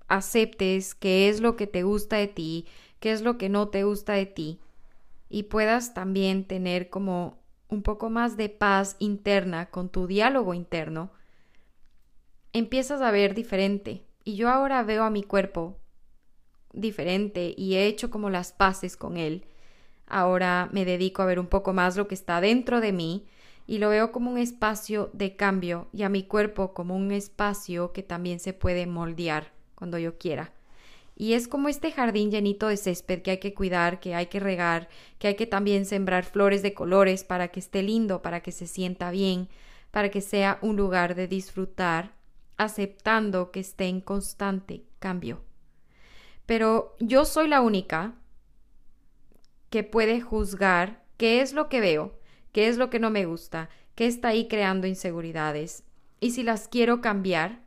aceptes 0.09 0.95
qué 0.95 1.29
es 1.29 1.41
lo 1.41 1.57
que 1.57 1.67
te 1.67 1.83
gusta 1.83 2.17
de 2.17 2.29
ti, 2.29 2.67
qué 3.01 3.13
es 3.13 3.23
lo 3.23 3.39
que 3.39 3.49
no 3.49 3.69
te 3.69 3.85
gusta 3.85 4.15
de 4.15 4.27
ti, 4.27 4.61
y 5.29 5.45
puedas 5.45 5.95
también 5.95 6.45
tener 6.45 6.91
como 6.91 7.39
un 7.69 7.83
poco 7.83 8.09
más 8.09 8.37
de 8.37 8.49
paz 8.49 8.97
interna 8.99 9.71
con 9.71 9.89
tu 9.91 10.07
diálogo 10.07 10.55
interno, 10.55 11.11
empiezas 12.53 13.03
a 13.03 13.11
ver 13.11 13.35
diferente. 13.35 14.05
Y 14.25 14.37
yo 14.37 14.49
ahora 14.49 14.83
veo 14.83 15.05
a 15.05 15.11
mi 15.11 15.23
cuerpo 15.23 15.79
diferente 16.73 17.55
y 17.57 17.75
he 17.75 17.87
hecho 17.87 18.11
como 18.11 18.31
las 18.31 18.53
paces 18.53 18.97
con 18.97 19.17
él. 19.17 19.45
Ahora 20.07 20.69
me 20.73 20.85
dedico 20.85 21.23
a 21.23 21.27
ver 21.27 21.39
un 21.39 21.47
poco 21.47 21.73
más 21.73 21.97
lo 21.97 22.09
que 22.09 22.15
está 22.15 22.41
dentro 22.41 22.81
de 22.81 22.93
mí 22.93 23.27
y 23.67 23.79
lo 23.79 23.91
veo 23.91 24.13
como 24.13 24.31
un 24.31 24.39
espacio 24.39 25.11
de 25.13 25.37
cambio 25.37 25.89
y 25.93 26.03
a 26.03 26.09
mi 26.09 26.23
cuerpo 26.23 26.73
como 26.73 26.97
un 26.97 27.13
espacio 27.13 27.93
que 27.93 28.03
también 28.03 28.41
se 28.41 28.55
puede 28.55 28.87
moldear 28.87 29.53
cuando 29.75 29.99
yo 29.99 30.17
quiera. 30.17 30.53
Y 31.15 31.35
es 31.35 31.49
como 31.49 31.69
este 31.69 31.91
jardín 31.91 32.31
llenito 32.31 32.69
de 32.69 32.77
césped 32.77 33.23
que 33.23 33.33
hay 33.33 33.39
que 33.39 33.53
cuidar, 33.53 34.01
que 34.01 34.15
hay 34.15 34.27
que 34.27 34.41
regar, 34.41 34.89
que 35.19 35.29
hay 35.29 35.35
que 35.35 35.47
también 35.47 35.85
sembrar 35.85 36.25
flores 36.25 36.63
de 36.63 36.75
colores 36.75 37.25
para 37.25 37.49
que 37.49 37.61
esté 37.61 37.83
lindo, 37.83 38.23
para 38.23 38.41
que 38.41 38.53
se 38.53 38.67
sienta 38.67 39.11
bien, 39.11 39.49
para 39.91 40.11
que 40.11 40.21
sea 40.21 40.59
un 40.63 40.77
lugar 40.77 41.15
de 41.17 41.27
disfrutar, 41.27 42.15
aceptando 42.57 43.51
que 43.51 43.61
esté 43.61 43.87
en 43.87 44.01
constante 44.01 44.85
cambio 45.01 45.48
pero 46.49 46.97
yo 46.99 47.27
soy 47.27 47.47
la 47.47 47.61
única 47.61 48.15
que 49.69 49.85
puede 49.85 50.23
juzgar 50.23 51.05
qué 51.19 51.43
es 51.43 51.53
lo 51.53 51.69
que 51.69 51.79
veo, 51.79 52.19
qué 52.53 52.69
es 52.69 52.79
lo 52.79 52.89
que 52.89 52.99
no 52.99 53.11
me 53.11 53.27
gusta, 53.27 53.69
qué 53.95 54.07
está 54.07 54.29
ahí 54.29 54.49
creando 54.49 54.87
inseguridades 54.87 55.85
y 56.21 56.31
si 56.31 56.43
las 56.43 56.67
quiero 56.67 57.03
cambiar 57.03 57.61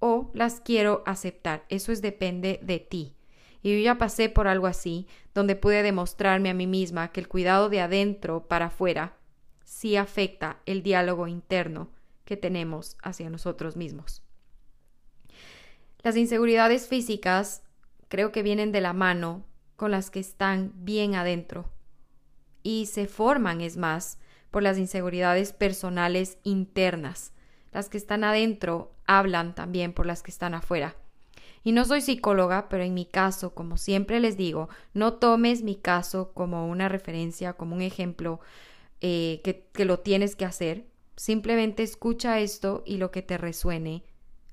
o 0.00 0.30
las 0.34 0.60
quiero 0.60 1.02
aceptar. 1.06 1.64
Eso 1.70 1.92
es 1.92 2.02
depende 2.02 2.60
de 2.62 2.78
ti. 2.78 3.16
Y 3.62 3.72
yo 3.72 3.82
ya 3.82 3.96
pasé 3.96 4.28
por 4.28 4.48
algo 4.48 4.66
así, 4.66 5.06
donde 5.32 5.56
pude 5.56 5.82
demostrarme 5.82 6.50
a 6.50 6.54
mí 6.54 6.66
misma 6.66 7.12
que 7.12 7.20
el 7.20 7.28
cuidado 7.28 7.70
de 7.70 7.80
adentro 7.80 8.48
para 8.48 8.66
afuera 8.66 9.16
sí 9.64 9.96
afecta 9.96 10.60
el 10.66 10.82
diálogo 10.82 11.26
interno 11.26 11.88
que 12.26 12.36
tenemos 12.36 12.98
hacia 13.02 13.30
nosotros 13.30 13.76
mismos. 13.76 14.22
Las 16.02 16.18
inseguridades 16.18 16.86
físicas 16.86 17.62
creo 18.16 18.32
que 18.32 18.42
vienen 18.42 18.72
de 18.72 18.80
la 18.80 18.94
mano 18.94 19.44
con 19.76 19.90
las 19.90 20.10
que 20.10 20.20
están 20.20 20.72
bien 20.74 21.16
adentro 21.16 21.68
y 22.62 22.86
se 22.86 23.06
forman, 23.06 23.60
es 23.60 23.76
más, 23.76 24.18
por 24.50 24.62
las 24.62 24.78
inseguridades 24.78 25.52
personales 25.52 26.38
internas. 26.42 27.34
Las 27.72 27.90
que 27.90 27.98
están 27.98 28.24
adentro 28.24 28.94
hablan 29.06 29.54
también 29.54 29.92
por 29.92 30.06
las 30.06 30.22
que 30.22 30.30
están 30.30 30.54
afuera. 30.54 30.96
Y 31.62 31.72
no 31.72 31.84
soy 31.84 32.00
psicóloga, 32.00 32.70
pero 32.70 32.84
en 32.84 32.94
mi 32.94 33.04
caso, 33.04 33.52
como 33.52 33.76
siempre 33.76 34.18
les 34.18 34.38
digo, 34.38 34.70
no 34.94 35.12
tomes 35.12 35.62
mi 35.62 35.76
caso 35.76 36.32
como 36.32 36.68
una 36.68 36.88
referencia, 36.88 37.52
como 37.52 37.76
un 37.76 37.82
ejemplo 37.82 38.40
eh, 39.02 39.42
que, 39.44 39.66
que 39.74 39.84
lo 39.84 39.98
tienes 39.98 40.36
que 40.36 40.46
hacer. 40.46 40.86
Simplemente 41.16 41.82
escucha 41.82 42.40
esto 42.40 42.82
y 42.86 42.96
lo 42.96 43.10
que 43.10 43.20
te 43.20 43.36
resuene 43.36 44.04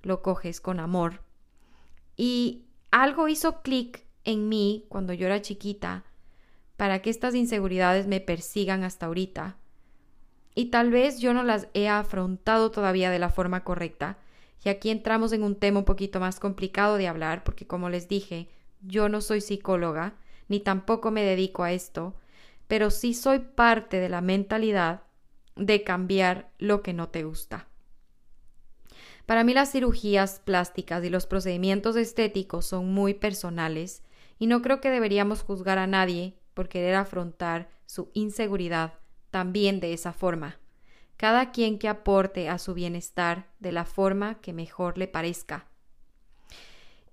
lo 0.02 0.21
coges 0.21 0.60
con 0.60 0.82
amor. 0.82 1.21
Y 2.17 2.65
algo 2.93 3.27
hizo 3.27 3.63
clic 3.63 4.06
en 4.23 4.49
mí 4.49 4.86
cuando 4.88 5.13
yo 5.13 5.25
era 5.25 5.41
chiquita 5.41 6.03
para 6.77 7.01
que 7.01 7.10
estas 7.10 7.34
inseguridades 7.34 8.06
me 8.06 8.21
persigan 8.21 8.84
hasta 8.84 9.08
ahorita. 9.08 9.58
Y 10.53 10.65
tal 10.65 10.91
vez 10.91 11.19
yo 11.19 11.34
no 11.34 11.41
las 11.41 11.67
he 11.73 11.89
afrontado 11.89 12.69
todavía 12.69 13.10
de 13.10 13.17
la 13.17 13.29
forma 13.29 13.63
correcta. 13.63 14.19
Y 14.63 14.69
aquí 14.69 14.91
entramos 14.91 15.34
en 15.34 15.43
un 15.43 15.56
tema 15.56 15.79
un 15.79 15.86
poquito 15.86 16.19
más 16.19 16.39
complicado 16.39 16.97
de 16.97 17.08
hablar, 17.08 17.43
porque 17.43 17.65
como 17.65 17.89
les 17.89 18.08
dije, 18.08 18.47
yo 18.82 19.10
no 19.10 19.21
soy 19.21 19.41
psicóloga, 19.41 20.13
ni 20.47 20.60
tampoco 20.60 21.10
me 21.10 21.23
dedico 21.23 21.63
a 21.63 21.71
esto, 21.71 22.13
pero 22.67 22.91
sí 22.91 23.15
soy 23.15 23.39
parte 23.39 23.97
de 23.97 24.10
la 24.10 24.21
mentalidad 24.21 25.01
de 25.56 25.84
cambiar 25.84 26.51
lo 26.60 26.84
que 26.84 26.93
no 26.93 27.10
te 27.10 27.23
gusta. 27.23 27.67
Para 29.25 29.43
mí 29.43 29.53
las 29.53 29.71
cirugías 29.71 30.41
plásticas 30.43 31.03
y 31.03 31.09
los 31.09 31.25
procedimientos 31.25 31.95
estéticos 31.95 32.65
son 32.65 32.93
muy 32.93 33.13
personales 33.13 34.03
y 34.38 34.47
no 34.47 34.62
creo 34.62 34.81
que 34.81 34.89
deberíamos 34.89 35.43
juzgar 35.43 35.77
a 35.77 35.88
nadie 35.88 36.36
por 36.53 36.67
querer 36.67 36.95
afrontar 36.95 37.69
su 37.86 38.09
inseguridad 38.13 38.93
también 39.31 39.79
de 39.79 39.93
esa 39.93 40.13
forma. 40.13 40.59
Cada 41.17 41.51
quien 41.51 41.79
que 41.79 41.88
aporte 41.88 42.49
a 42.49 42.57
su 42.57 42.73
bienestar 42.73 43.47
de 43.59 43.71
la 43.71 43.86
forma 43.86 44.41
que 44.41 44.51
mejor 44.51 44.97
le 44.97 45.07
parezca. 45.07 45.67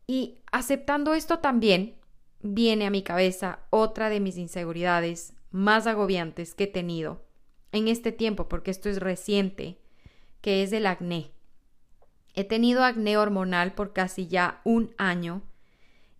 Y 0.06 0.38
aceptando 0.50 1.14
esto 1.14 1.38
también, 1.38 1.94
viene 2.40 2.86
a 2.86 2.90
mi 2.90 3.02
cabeza 3.02 3.60
otra 3.70 4.08
de 4.08 4.18
mis 4.18 4.36
inseguridades 4.36 5.34
más 5.50 5.86
agobiantes 5.86 6.54
que 6.54 6.64
he 6.64 6.66
tenido 6.66 7.24
en 7.72 7.86
este 7.86 8.10
tiempo, 8.10 8.48
porque 8.48 8.70
esto 8.70 8.88
es 8.88 8.98
reciente, 8.98 9.78
que 10.40 10.62
es 10.62 10.72
el 10.72 10.86
acné. 10.86 11.30
He 12.34 12.44
tenido 12.44 12.84
acné 12.84 13.16
hormonal 13.16 13.74
por 13.74 13.92
casi 13.92 14.26
ya 14.26 14.60
un 14.64 14.94
año 14.98 15.42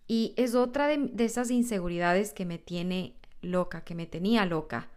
y 0.07 0.33
es 0.35 0.55
otra 0.55 0.87
de, 0.87 1.11
esas 1.23 1.51
inseguridades 1.51 2.33
que 2.33 2.45
me 2.45 2.57
tiene 2.57 3.15
loca, 3.41 3.85
que 3.85 3.95
me 3.95 4.05
tenía 4.05 4.45
loca, 4.45 4.89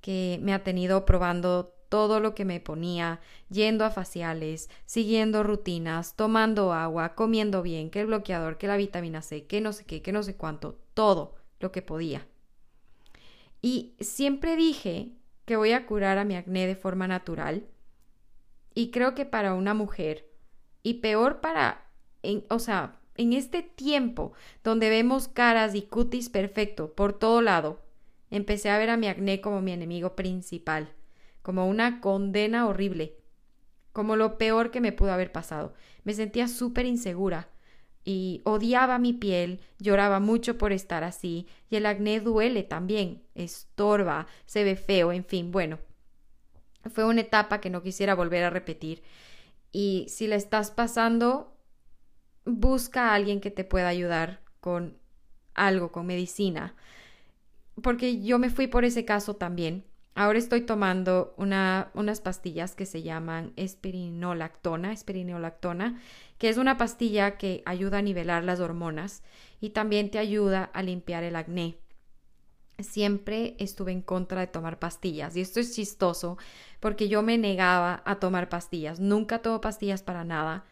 que 0.00 0.38
me 0.42 0.54
ha 0.54 0.62
tenido 0.62 1.04
probando 1.04 1.74
todo 1.88 2.20
lo 2.20 2.34
que 2.34 2.44
me 2.44 2.60
ponía, 2.60 3.20
yendo 3.50 3.84
a 3.84 3.90
faciales, 3.90 4.70
siguiendo 4.86 5.42
rutinas, 5.42 6.14
tomando 6.14 6.72
agua, 6.72 7.14
comiendo 7.14 7.62
bien, 7.62 7.90
que 7.90 8.00
el 8.00 8.06
bloqueador, 8.06 8.58
que 8.58 8.68
la 8.68 8.76
vitamina 8.76 9.22
C, 9.22 9.44
que 9.46 9.60
no 9.60 9.72
sé 9.72 9.84
qué, 9.86 10.02
que 10.02 10.12
no 10.12 10.22
sé 10.22 10.36
cuánto, 10.36 10.78
todo 10.94 11.34
lo 11.58 11.72
que 11.72 11.82
podía. 11.82 12.26
Y 13.60 13.94
siempre 13.98 14.56
dije 14.56 15.12
que 15.46 15.56
voy 15.56 15.72
a 15.72 15.86
curar 15.86 16.18
a 16.18 16.24
mi 16.24 16.36
acné 16.36 16.66
de 16.66 16.76
forma 16.76 17.08
natural. 17.08 17.66
Y 18.74 18.90
creo 18.90 19.14
que 19.14 19.24
para 19.24 19.54
una 19.54 19.74
mujer, 19.74 20.28
y 20.84 20.94
peor 20.94 21.40
para, 21.40 21.86
en, 22.22 22.44
o 22.50 22.60
sea, 22.60 23.00
en 23.16 23.32
este 23.32 23.62
tiempo 23.62 24.32
donde 24.62 24.90
vemos 24.90 25.26
caras 25.26 25.74
y 25.74 25.82
cutis 25.82 26.28
perfecto 26.28 26.94
por 26.94 27.12
todo 27.12 27.42
lado, 27.42 27.80
empecé 28.30 28.70
a 28.70 28.78
ver 28.78 28.90
a 28.90 28.96
mi 28.96 29.08
acné 29.08 29.40
como 29.40 29.60
mi 29.60 29.72
enemigo 29.72 30.14
principal, 30.14 30.92
como 31.42 31.66
una 31.66 32.00
condena 32.00 32.68
horrible, 32.68 33.16
como 33.92 34.14
lo 34.14 34.38
peor 34.38 34.70
que 34.70 34.80
me 34.80 34.92
pudo 34.92 35.12
haber 35.12 35.32
pasado. 35.32 35.74
Me 36.04 36.14
sentía 36.14 36.48
súper 36.48 36.86
insegura 36.86 37.48
y 38.04 38.42
odiaba 38.44 38.98
mi 38.98 39.14
piel, 39.14 39.60
lloraba 39.78 40.20
mucho 40.20 40.58
por 40.58 40.72
estar 40.72 41.04
así, 41.04 41.46
y 41.70 41.76
el 41.76 41.86
acné 41.86 42.20
duele 42.20 42.62
también, 42.62 43.22
estorba, 43.34 44.26
se 44.44 44.64
ve 44.64 44.76
feo, 44.76 45.12
en 45.12 45.24
fin, 45.24 45.50
bueno. 45.50 45.78
Fue 46.92 47.04
una 47.06 47.22
etapa 47.22 47.62
que 47.62 47.70
no 47.70 47.82
quisiera 47.82 48.14
volver 48.14 48.44
a 48.44 48.50
repetir. 48.50 49.02
Y 49.74 50.06
si 50.08 50.28
la 50.28 50.36
estás 50.36 50.70
pasando, 50.70 51.52
busca 52.44 53.10
a 53.10 53.14
alguien 53.14 53.40
que 53.40 53.50
te 53.50 53.64
pueda 53.64 53.88
ayudar 53.88 54.40
con 54.60 54.96
algo, 55.52 55.90
con 55.90 56.06
medicina. 56.06 56.76
Porque 57.82 58.22
yo 58.22 58.38
me 58.38 58.50
fui 58.50 58.68
por 58.68 58.84
ese 58.84 59.04
caso 59.04 59.34
también. 59.34 59.84
Ahora 60.14 60.38
estoy 60.38 60.60
tomando 60.60 61.34
una, 61.38 61.90
unas 61.94 62.20
pastillas 62.20 62.76
que 62.76 62.86
se 62.86 63.02
llaman 63.02 63.52
esperinolactona, 63.56 64.92
esperinolactona, 64.92 66.00
que 66.38 66.50
es 66.50 66.56
una 66.56 66.78
pastilla 66.78 67.36
que 67.36 67.64
ayuda 67.66 67.98
a 67.98 68.02
nivelar 68.02 68.44
las 68.44 68.60
hormonas 68.60 69.24
y 69.60 69.70
también 69.70 70.08
te 70.12 70.20
ayuda 70.20 70.70
a 70.72 70.84
limpiar 70.84 71.24
el 71.24 71.34
acné. 71.34 71.78
Siempre 72.78 73.54
estuve 73.58 73.92
en 73.92 74.02
contra 74.02 74.40
de 74.40 74.46
tomar 74.46 74.78
pastillas 74.78 75.36
y 75.36 75.40
esto 75.40 75.60
es 75.60 75.74
chistoso 75.74 76.38
porque 76.80 77.08
yo 77.08 77.22
me 77.22 77.38
negaba 77.38 78.02
a 78.04 78.16
tomar 78.16 78.48
pastillas, 78.48 79.00
nunca 79.00 79.40
tomo 79.40 79.60
pastillas 79.60 80.02
para 80.02 80.24
nada 80.24 80.64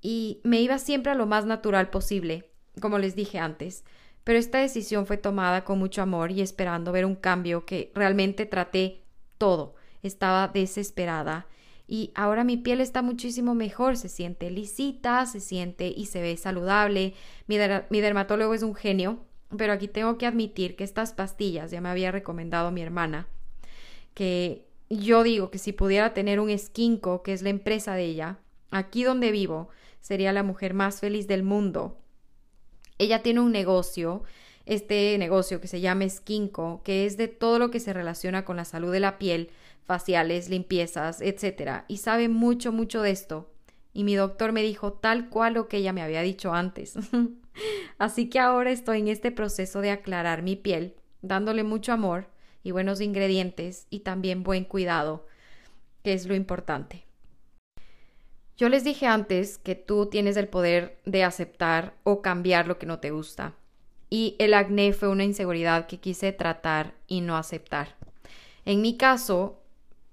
y 0.00 0.40
me 0.44 0.60
iba 0.60 0.78
siempre 0.78 1.12
a 1.12 1.14
lo 1.14 1.26
más 1.26 1.46
natural 1.46 1.90
posible, 1.90 2.50
como 2.80 2.98
les 2.98 3.14
dije 3.14 3.38
antes 3.38 3.84
pero 4.28 4.38
esta 4.38 4.58
decisión 4.58 5.06
fue 5.06 5.16
tomada 5.16 5.64
con 5.64 5.78
mucho 5.78 6.02
amor 6.02 6.32
y 6.32 6.42
esperando 6.42 6.92
ver 6.92 7.06
un 7.06 7.14
cambio 7.14 7.64
que 7.64 7.90
realmente 7.94 8.44
traté 8.44 9.00
todo. 9.38 9.74
Estaba 10.02 10.48
desesperada 10.48 11.46
y 11.86 12.12
ahora 12.14 12.44
mi 12.44 12.58
piel 12.58 12.82
está 12.82 13.00
muchísimo 13.00 13.54
mejor, 13.54 13.96
se 13.96 14.10
siente 14.10 14.50
lisita, 14.50 15.24
se 15.24 15.40
siente 15.40 15.88
y 15.88 16.04
se 16.04 16.20
ve 16.20 16.36
saludable. 16.36 17.14
Mi, 17.46 17.56
mi, 17.88 18.02
dermatólogo 18.02 18.52
es 18.52 18.62
un 18.62 18.74
genio, 18.74 19.24
pero 19.56 19.72
aquí 19.72 19.88
tengo 19.88 20.18
que 20.18 20.26
admitir 20.26 20.76
que 20.76 20.84
estas 20.84 21.12
pastillas 21.12 21.70
ya 21.70 21.80
me 21.80 21.88
había 21.88 22.10
recomendado 22.10 22.70
mi 22.70 22.82
hermana, 22.82 23.28
que 24.14 24.66
yo 24.90 25.22
digo 25.22 25.50
que 25.50 25.58
si 25.58 25.72
pudiera 25.72 26.14
tener 26.14 26.40
un 26.40 26.56
Skinco, 26.56 27.22
que 27.22 27.32
es 27.32 27.42
la 27.42 27.50
empresa 27.50 27.94
de 27.94 28.04
ella, 28.04 28.38
aquí 28.70 29.04
donde 29.04 29.30
vivo, 29.30 29.68
sería 30.00 30.32
la 30.32 30.42
mujer 30.42 30.74
más 30.74 31.00
feliz 31.00 31.26
del 31.26 31.42
mundo 31.42 31.98
ella 32.98 33.22
tiene 33.22 33.40
un 33.40 33.52
negocio, 33.52 34.24
este 34.66 35.16
negocio 35.18 35.60
que 35.60 35.68
se 35.68 35.80
llama 35.80 36.08
Skinco, 36.08 36.82
que 36.84 37.06
es 37.06 37.16
de 37.16 37.28
todo 37.28 37.58
lo 37.58 37.70
que 37.70 37.80
se 37.80 37.92
relaciona 37.92 38.44
con 38.44 38.56
la 38.56 38.64
salud 38.64 38.92
de 38.92 39.00
la 39.00 39.18
piel, 39.18 39.50
faciales, 39.84 40.50
limpiezas, 40.50 41.20
etc. 41.22 41.84
Y 41.88 41.98
sabe 41.98 42.28
mucho, 42.28 42.72
mucho 42.72 43.00
de 43.00 43.12
esto. 43.12 43.50
Y 43.94 44.04
mi 44.04 44.14
doctor 44.14 44.52
me 44.52 44.62
dijo 44.62 44.92
tal 44.92 45.30
cual 45.30 45.54
lo 45.54 45.68
que 45.68 45.78
ella 45.78 45.92
me 45.92 46.02
había 46.02 46.20
dicho 46.22 46.52
antes. 46.52 46.94
Así 47.98 48.28
que 48.28 48.38
ahora 48.38 48.70
estoy 48.70 49.00
en 49.00 49.08
este 49.08 49.30
proceso 49.30 49.80
de 49.80 49.90
aclarar 49.90 50.42
mi 50.42 50.56
piel, 50.56 50.94
dándole 51.22 51.64
mucho 51.64 51.92
amor 51.92 52.28
y 52.62 52.70
buenos 52.70 53.00
ingredientes 53.00 53.86
y 53.90 54.00
también 54.00 54.42
buen 54.42 54.64
cuidado, 54.64 55.26
que 56.02 56.12
es 56.12 56.26
lo 56.26 56.34
importante. 56.34 57.06
Yo 58.56 58.68
les 58.68 58.82
dije 58.82 59.06
antes 59.06 59.56
que 59.58 59.76
tú 59.76 60.06
tienes 60.06 60.36
el 60.36 60.48
poder 60.48 60.98
de 61.04 61.22
aceptar 61.22 61.94
o 62.02 62.22
cambiar 62.22 62.66
lo 62.66 62.78
que 62.78 62.86
no 62.86 62.98
te 62.98 63.12
gusta. 63.12 63.54
Y 64.10 64.34
el 64.38 64.54
acné 64.54 64.92
fue 64.92 65.08
una 65.08 65.24
inseguridad 65.24 65.86
que 65.86 65.98
quise 65.98 66.32
tratar 66.32 66.94
y 67.06 67.20
no 67.20 67.36
aceptar. 67.36 67.94
En 68.64 68.82
mi 68.82 68.96
caso, 68.96 69.62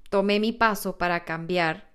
tomé 0.09 0.39
mi 0.39 0.51
paso 0.51 0.97
para 0.97 1.23
cambiar 1.25 1.89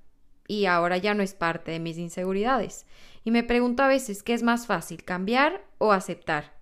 y 0.50 0.66
ahora 0.66 0.96
ya 0.96 1.14
no 1.14 1.22
es 1.22 1.32
parte 1.32 1.70
de 1.70 1.78
mis 1.78 1.96
inseguridades. 1.96 2.84
Y 3.22 3.30
me 3.30 3.44
pregunto 3.44 3.84
a 3.84 3.88
veces 3.88 4.24
qué 4.24 4.34
es 4.34 4.42
más 4.42 4.66
fácil, 4.66 5.04
cambiar 5.04 5.64
o 5.78 5.92
aceptar. 5.92 6.58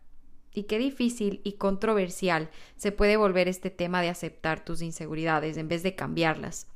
Y 0.52 0.64
qué 0.64 0.76
difícil 0.76 1.40
y 1.42 1.52
controversial 1.52 2.50
se 2.76 2.92
puede 2.92 3.16
volver 3.16 3.48
este 3.48 3.70
tema 3.70 4.02
de 4.02 4.10
aceptar 4.10 4.62
tus 4.62 4.82
inseguridades 4.82 5.56
en 5.56 5.68
vez 5.68 5.82
de 5.82 5.94
cambiarlas. 5.94 6.66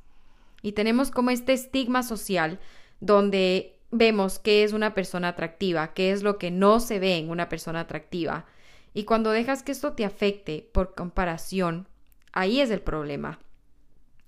Y 0.63 0.71
tenemos 0.71 1.11
como 1.11 1.29
este 1.29 1.53
estigma 1.53 2.01
social 2.01 2.59
donde 2.99 3.77
vemos 3.91 4.39
qué 4.39 4.63
es 4.63 4.73
una 4.73 4.95
persona 4.95 5.27
atractiva, 5.27 5.93
qué 5.93 6.13
es 6.13 6.23
lo 6.23 6.39
que 6.39 6.49
no 6.49 6.79
se 6.79 6.97
ve 6.97 7.17
en 7.17 7.29
una 7.29 7.47
persona 7.47 7.81
atractiva. 7.81 8.47
Y 8.95 9.03
cuando 9.03 9.29
dejas 9.29 9.61
que 9.61 9.71
esto 9.71 9.93
te 9.93 10.03
afecte 10.03 10.67
por 10.73 10.95
comparación, 10.95 11.87
ahí 12.31 12.59
es 12.59 12.71
el 12.71 12.81
problema. 12.81 13.39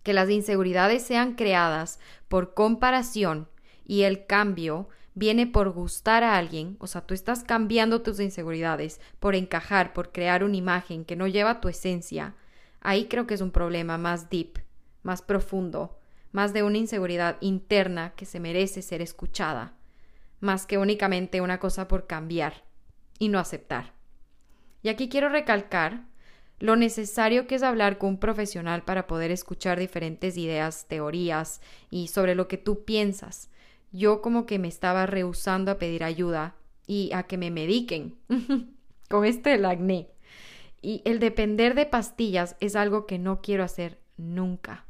Que 0.06 0.13
las 0.13 0.30
inseguridades 0.30 1.02
sean 1.02 1.34
creadas 1.34 2.00
por 2.28 2.54
comparación 2.54 3.50
y 3.86 4.04
el 4.04 4.28
cambio 4.28 4.88
viene 5.15 5.48
por 5.48 5.72
gustar 5.72 6.24
a 6.24 6.38
alguien, 6.38 6.78
o 6.80 6.86
sea, 6.86 7.02
tú 7.02 7.15
estás 7.15 7.44
cambiando 7.44 8.04
tus 8.04 8.20
inseguridades 8.20 9.02
por 9.20 9.34
encajar, 9.34 9.94
por 9.94 10.12
crear 10.12 10.44
una 10.44 10.58
imagen 10.58 11.06
que 11.06 11.15
no 11.15 11.26
lleva 11.26 11.60
tu 11.60 11.70
esencia, 11.70 12.36
ahí 12.82 13.06
creo 13.06 13.26
que 13.26 13.34
es 13.34 13.41
un 13.41 13.50
problema 13.50 13.98
más 13.98 14.30
deep, 14.30 14.60
más 15.02 15.24
profundo, 15.24 15.98
más 16.32 16.54
de 16.54 16.62
una 16.62 16.78
inseguridad 16.78 17.38
interna 17.41 18.13
que 18.15 18.28
se 18.28 18.39
merece 18.39 18.84
ser 18.84 19.02
escuchada, 19.02 19.74
más 20.39 20.68
que 20.68 20.78
únicamente 20.78 21.41
una 21.41 21.60
cosa 21.60 21.88
por 21.88 22.06
cambiar 22.06 22.63
y 23.18 23.30
no 23.30 23.39
aceptar. 23.39 23.94
Y 24.84 24.89
aquí 24.89 25.10
quiero 25.10 25.30
recalcar 25.30 26.04
lo 26.60 26.76
necesario 26.76 27.48
que 27.48 27.56
es 27.56 27.63
hablar 27.63 27.98
con 27.98 28.12
un 28.12 28.20
profesional 28.20 28.84
para 28.84 29.08
poder 29.08 29.32
escuchar 29.32 29.80
diferentes 29.80 30.38
ideas, 30.38 30.88
teorías 30.88 31.62
y 31.89 32.08
sobre 32.08 32.36
lo 32.36 32.48
que 32.48 32.58
tú 32.58 32.86
piensas. 32.86 33.50
Yo 33.91 34.22
como 34.22 34.46
que 34.46 34.60
me 34.60 34.68
estaba 34.68 35.06
rehusando 35.06 35.72
a 35.72 35.78
pedir 35.78 36.04
ayuda 36.04 36.56
y 36.88 37.12
a 37.13 37.24
que 37.24 37.38
me 37.38 37.52
mediquen 37.52 38.15
con 39.10 39.26
este 39.26 39.52
del 39.52 39.65
acné. 39.65 40.10
Y 40.82 41.02
el 41.06 41.20
depender 41.20 41.76
de 41.76 41.86
pastillas 41.86 42.56
es 42.60 42.76
algo 42.76 43.06
que 43.06 43.18
no 43.18 43.41
quiero 43.41 43.63
hacer 43.63 44.00
nunca. 44.18 44.86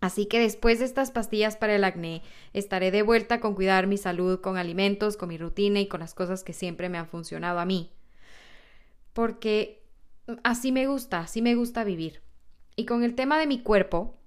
Así 0.00 0.26
que 0.26 0.38
después 0.38 0.78
de 0.78 0.84
estas 0.84 1.10
pastillas 1.10 1.56
para 1.56 1.74
el 1.74 1.84
acné, 1.84 2.22
estaré 2.52 2.90
de 2.90 3.02
vuelta 3.02 3.40
con 3.40 3.54
cuidar 3.54 3.86
mi 3.86 3.96
salud 3.96 4.40
con 4.40 4.56
alimentos, 4.56 5.16
con 5.16 5.28
mi 5.28 5.38
rutina 5.38 5.80
y 5.80 5.88
con 5.88 6.00
las 6.00 6.14
cosas 6.14 6.44
que 6.44 6.52
siempre 6.52 6.88
me 6.88 6.98
han 6.98 7.08
funcionado 7.08 7.58
a 7.58 7.64
mí. 7.64 7.92
Porque 9.12 9.85
así 10.42 10.72
me 10.72 10.86
gusta, 10.86 11.20
así 11.20 11.42
me 11.42 11.54
gusta 11.54 11.84
vivir. 11.84 12.22
Y 12.76 12.84
con 12.84 13.02
el 13.02 13.14
tema 13.14 13.38
de 13.38 13.46
mi 13.46 13.60
cuerpo 13.60 14.18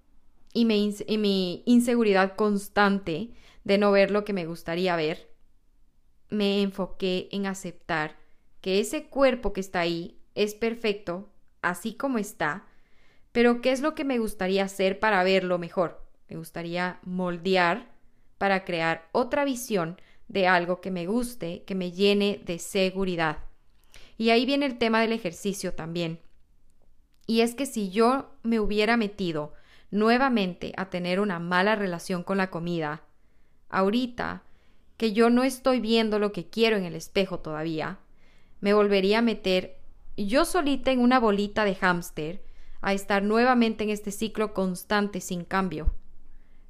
y 0.53 0.65
mi, 0.65 1.63
inseguridad 1.65 2.35
constante 2.35 3.29
de 3.63 3.77
no 3.77 3.91
ver 3.91 4.11
lo 4.11 4.25
que 4.25 4.33
me 4.33 4.45
gustaría 4.45 4.95
ver, 4.95 5.29
me 6.29 6.61
enfoqué 6.61 7.29
en 7.31 7.45
aceptar 7.45 8.17
que 8.61 8.79
ese 8.79 9.07
cuerpo 9.07 9.53
que 9.53 9.61
está 9.61 9.81
ahí 9.81 10.19
es 10.35 10.55
perfecto, 10.55 11.29
así 11.61 11.93
como 11.93 12.17
está, 12.17 12.65
pero 13.31 13.61
¿qué 13.61 13.71
es 13.71 13.81
lo 13.81 13.93
que 13.93 14.03
me 14.03 14.19
gustaría 14.19 14.63
hacer 14.63 14.99
para 14.99 15.23
verlo 15.23 15.59
mejor? 15.59 16.03
Me 16.27 16.37
gustaría 16.37 16.99
moldear 17.03 17.91
para 18.37 18.65
crear 18.65 19.07
otra 19.11 19.45
visión 19.45 19.99
de 20.27 20.47
algo 20.47 20.81
que 20.81 20.91
me 20.91 21.05
guste, 21.05 21.63
que 21.63 21.75
me 21.75 21.91
llene 21.91 22.41
de 22.45 22.59
seguridad. 22.59 23.48
Y 24.19 24.31
ahí 24.31 24.45
viene 24.45 24.65
el 24.65 24.77
tema 24.77 24.99
del 24.99 25.13
ejercicio 25.13 25.73
también. 25.73 26.19
Y 27.25 27.39
es 27.39 27.55
que 27.55 27.65
si 27.65 27.89
yo 27.89 28.29
me 28.43 28.59
hubiera 28.59 28.97
metido 28.97 29.53
nuevamente 29.91 30.73
a 30.75 30.89
tener 30.89 31.21
una 31.21 31.39
mala 31.39 31.75
relación 31.75 32.23
con 32.23 32.37
la 32.37 32.49
comida, 32.49 33.03
ahorita 33.69 34.43
que 34.97 35.13
yo 35.13 35.29
no 35.29 35.43
estoy 35.43 35.79
viendo 35.79 36.19
lo 36.19 36.33
que 36.33 36.49
quiero 36.49 36.75
en 36.75 36.83
el 36.83 36.95
espejo 36.95 37.39
todavía, 37.39 37.99
me 38.59 38.73
volvería 38.73 39.19
a 39.19 39.21
meter 39.21 39.77
yo 40.17 40.43
solita 40.43 40.91
en 40.91 40.99
una 40.99 41.17
bolita 41.17 41.63
de 41.63 41.75
hámster 41.75 42.43
a 42.81 42.91
estar 42.91 43.23
nuevamente 43.23 43.85
en 43.85 43.89
este 43.89 44.11
ciclo 44.11 44.53
constante 44.53 45.21
sin 45.21 45.45
cambio. 45.45 45.93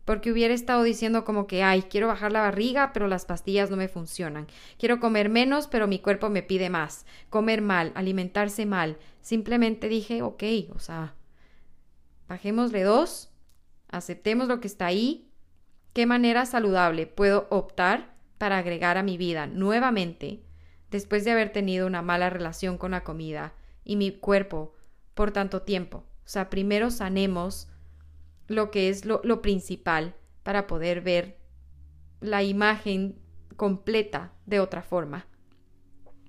Porque 0.10 0.32
hubiera 0.32 0.56
estado 0.56 0.82
diciendo 0.82 1.24
como 1.24 1.46
que, 1.46 1.62
ay, 1.62 1.84
quiero 1.84 2.08
bajar 2.08 2.32
la 2.32 2.42
barriga, 2.42 2.94
pero 2.94 3.08
las 3.08 3.26
pastillas 3.26 3.70
no 3.70 3.78
me 3.78 3.88
funcionan. 3.88 4.48
Quiero 4.80 5.00
comer 5.00 5.30
menos, 5.30 5.68
pero 5.68 5.86
mi 5.86 6.00
cuerpo 6.00 6.32
me 6.32 6.42
pide 6.42 6.72
más. 6.72 7.06
Comer 7.30 7.62
mal, 7.62 7.92
alimentarse 7.94 8.66
mal. 8.66 8.98
Simplemente 9.22 9.88
dije, 9.88 10.24
ok, 10.24 10.42
o 10.74 10.80
sea, 10.80 11.14
bajémosle 12.28 12.82
dos, 12.82 13.30
aceptemos 13.88 14.48
lo 14.48 14.60
que 14.60 14.66
está 14.66 14.88
ahí. 14.88 15.30
¿Qué 15.94 16.08
manera 16.08 16.48
saludable 16.48 17.06
puedo 17.06 17.46
optar 17.52 18.16
para 18.40 18.58
agregar 18.58 18.98
a 18.98 19.04
mi 19.04 19.16
vida 19.16 19.46
nuevamente 19.46 20.42
después 20.90 21.24
de 21.24 21.34
haber 21.34 21.52
tenido 21.52 21.86
una 21.86 22.02
mala 22.02 22.32
relación 22.32 22.80
con 22.80 22.90
la 22.90 23.04
comida 23.04 23.54
y 23.84 23.96
mi 23.96 24.10
cuerpo 24.10 24.74
por 25.14 25.30
tanto 25.30 25.62
tiempo. 25.62 25.98
O 26.26 26.30
sea, 26.30 26.50
primero 26.50 26.90
sanemos 26.90 27.68
lo 28.50 28.72
que 28.72 28.90
es 28.90 29.06
lo, 29.06 29.42
principal 29.42 30.16
para 30.44 30.68
poder 30.68 31.02
ver 31.02 31.38
la 32.20 32.44
imagen 32.44 33.16
completa 33.56 34.34
de 34.46 34.60
otra 34.60 34.82
forma. 34.82 35.28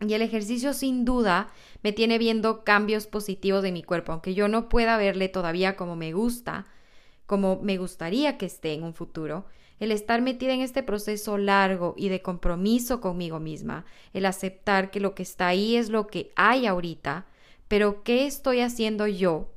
Y 0.01 0.15
el 0.15 0.23
ejercicio 0.23 0.73
sin 0.73 1.05
duda 1.05 1.49
me 1.83 1.93
tiene 1.93 2.19
viendo 2.19 2.65
cambios 2.65 3.07
positivos 3.07 3.63
de 3.63 3.73
mi 3.73 3.83
cuerpo, 3.83 4.13
aunque 4.13 4.35
yo 4.35 4.49
no 4.49 4.69
pueda 4.69 4.97
verle 4.97 5.29
todavía 5.29 5.77
como 5.77 5.97
me 5.97 6.13
gusta, 6.13 6.67
como 7.27 7.61
me 7.63 7.77
gustaría 7.77 8.39
que 8.39 8.47
esté 8.47 8.75
en 8.75 8.85
un 8.85 8.95
futuro 8.95 9.47
el 9.81 9.93
estar 9.93 10.21
metida 10.21 10.53
en 10.53 10.61
este 10.61 10.83
proceso 10.83 11.39
largo 11.39 11.95
y 11.97 12.11
de 12.11 12.21
compromiso 12.21 13.01
conmigo 13.01 13.41
misma, 13.41 13.87
el 14.13 14.27
aceptar 14.27 14.91
que 14.91 15.01
lo 15.01 15.15
que 15.15 15.23
está 15.23 15.49
ahí 15.49 15.77
es 15.77 15.89
lo 15.89 16.07
que 16.07 16.33
hay 16.37 16.67
ahorita, 16.67 17.27
pero 17.67 18.03
¿qué 18.03 18.27
estoy 18.27 18.61
haciendo 18.61 19.07
yo 19.07 19.49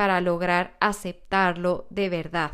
para 0.00 0.22
lograr 0.22 0.78
aceptarlo 0.80 1.86
de 1.90 2.08
verdad? 2.08 2.52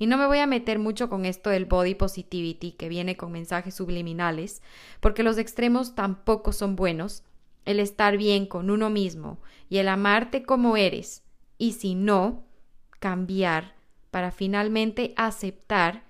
Y 0.00 0.06
no 0.06 0.18
me 0.18 0.26
voy 0.26 0.38
a 0.38 0.48
meter 0.48 0.80
mucho 0.80 1.08
con 1.08 1.24
esto 1.24 1.48
del 1.48 1.64
body 1.64 1.94
positivity 1.94 2.72
que 2.72 2.88
viene 2.88 3.16
con 3.16 3.30
mensajes 3.30 3.72
subliminales, 3.72 4.60
porque 4.98 5.22
los 5.22 5.38
extremos 5.38 5.94
tampoco 5.94 6.52
son 6.52 6.74
buenos. 6.74 7.22
El 7.66 7.78
estar 7.78 8.16
bien 8.16 8.46
con 8.46 8.68
uno 8.68 8.90
mismo 8.90 9.38
y 9.68 9.76
el 9.76 9.86
amarte 9.86 10.42
como 10.42 10.76
eres, 10.76 11.22
y 11.56 11.74
si 11.74 11.94
no, 11.94 12.42
cambiar 12.98 13.76
para 14.10 14.32
finalmente 14.32 15.14
aceptar 15.16 16.02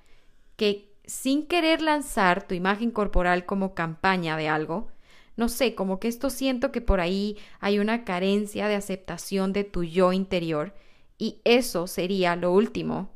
que 0.56 0.90
sin 1.04 1.46
querer 1.46 1.82
lanzar 1.82 2.48
tu 2.48 2.54
imagen 2.54 2.90
corporal 2.90 3.44
como 3.44 3.74
campaña 3.74 4.38
de 4.38 4.48
algo, 4.48 4.88
no 5.36 5.48
sé, 5.48 5.74
como 5.74 6.00
que 6.00 6.08
esto 6.08 6.30
siento 6.30 6.72
que 6.72 6.80
por 6.80 7.00
ahí 7.00 7.36
hay 7.60 7.78
una 7.78 8.04
carencia 8.04 8.68
de 8.68 8.74
aceptación 8.74 9.52
de 9.52 9.64
tu 9.64 9.84
yo 9.84 10.12
interior 10.12 10.74
y 11.18 11.40
eso 11.44 11.86
sería 11.86 12.36
lo 12.36 12.52
último 12.52 13.10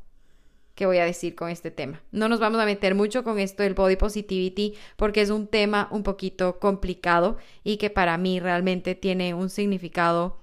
que 0.75 0.85
voy 0.85 0.97
a 0.97 1.05
decir 1.05 1.35
con 1.35 1.49
este 1.49 1.71
tema. 1.71 2.01
No 2.11 2.27
nos 2.27 2.39
vamos 2.39 2.59
a 2.59 2.65
meter 2.65 2.95
mucho 2.95 3.23
con 3.23 3.39
esto 3.39 3.63
del 3.63 3.73
body 3.73 3.95
positivity 3.95 4.75
porque 4.97 5.21
es 5.21 5.29
un 5.29 5.47
tema 5.47 5.87
un 5.91 6.03
poquito 6.03 6.59
complicado 6.59 7.37
y 7.63 7.77
que 7.77 7.89
para 7.89 8.17
mí 8.17 8.39
realmente 8.39 8.93
tiene 8.93 9.33
un 9.33 9.49
significado 9.49 10.37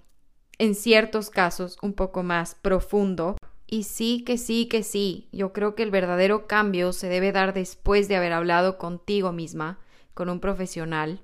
en 0.58 0.74
ciertos 0.74 1.28
casos 1.28 1.76
un 1.82 1.92
poco 1.92 2.22
más 2.22 2.54
profundo 2.54 3.36
y 3.66 3.84
sí, 3.84 4.22
que 4.22 4.36
sí, 4.36 4.66
que 4.66 4.82
sí, 4.82 5.28
yo 5.32 5.54
creo 5.54 5.74
que 5.74 5.82
el 5.82 5.90
verdadero 5.90 6.46
cambio 6.46 6.92
se 6.92 7.08
debe 7.08 7.32
dar 7.32 7.54
después 7.54 8.06
de 8.06 8.16
haber 8.16 8.34
hablado 8.34 8.76
contigo 8.76 9.32
misma, 9.32 9.78
con 10.12 10.28
un 10.28 10.40
profesional, 10.40 11.22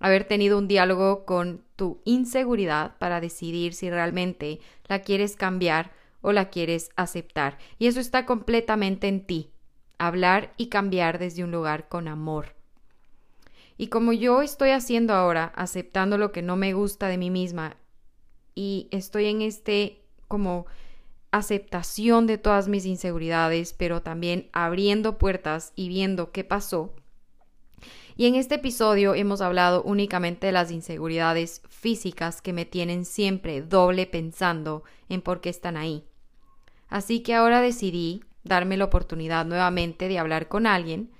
haber 0.00 0.24
tenido 0.24 0.58
un 0.58 0.66
diálogo 0.66 1.24
con 1.24 1.62
tu 1.76 2.00
inseguridad 2.04 2.96
para 2.98 3.20
decidir 3.20 3.74
si 3.74 3.90
realmente 3.90 4.60
la 4.88 5.02
quieres 5.02 5.36
cambiar 5.36 5.92
o 6.22 6.32
la 6.32 6.50
quieres 6.50 6.90
aceptar. 6.96 7.58
Y 7.78 7.86
eso 7.86 8.00
está 8.00 8.26
completamente 8.26 9.06
en 9.08 9.24
ti, 9.24 9.50
hablar 9.98 10.52
y 10.56 10.66
cambiar 10.66 11.18
desde 11.18 11.44
un 11.44 11.52
lugar 11.52 11.88
con 11.88 12.08
amor. 12.08 12.56
Y 13.76 13.86
como 13.86 14.12
yo 14.12 14.42
estoy 14.42 14.70
haciendo 14.70 15.14
ahora, 15.14 15.52
aceptando 15.54 16.18
lo 16.18 16.32
que 16.32 16.42
no 16.42 16.56
me 16.56 16.74
gusta 16.74 17.08
de 17.08 17.16
mí 17.16 17.30
misma 17.30 17.76
y 18.54 18.88
estoy 18.90 19.26
en 19.26 19.42
este 19.42 20.02
como 20.28 20.66
aceptación 21.30 22.26
de 22.26 22.38
todas 22.38 22.68
mis 22.68 22.84
inseguridades, 22.84 23.72
pero 23.72 24.02
también 24.02 24.48
abriendo 24.52 25.16
puertas 25.16 25.72
y 25.76 25.88
viendo 25.88 26.32
qué 26.32 26.44
pasó. 26.44 26.92
Y 28.20 28.26
en 28.26 28.34
este 28.34 28.56
episodio 28.56 29.14
hemos 29.14 29.40
hablado 29.40 29.82
únicamente 29.82 30.48
de 30.48 30.52
las 30.52 30.70
inseguridades 30.70 31.62
físicas 31.70 32.42
que 32.42 32.52
me 32.52 32.66
tienen 32.66 33.06
siempre 33.06 33.62
doble 33.62 34.06
pensando 34.06 34.84
en 35.08 35.22
por 35.22 35.40
qué 35.40 35.48
están 35.48 35.78
ahí. 35.78 36.04
Así 36.90 37.20
que 37.20 37.34
ahora 37.34 37.62
decidí 37.62 38.22
darme 38.44 38.76
la 38.76 38.84
oportunidad 38.84 39.46
nuevamente 39.46 40.06
de 40.06 40.18
hablar 40.18 40.48
con 40.48 40.66
alguien, 40.66 41.10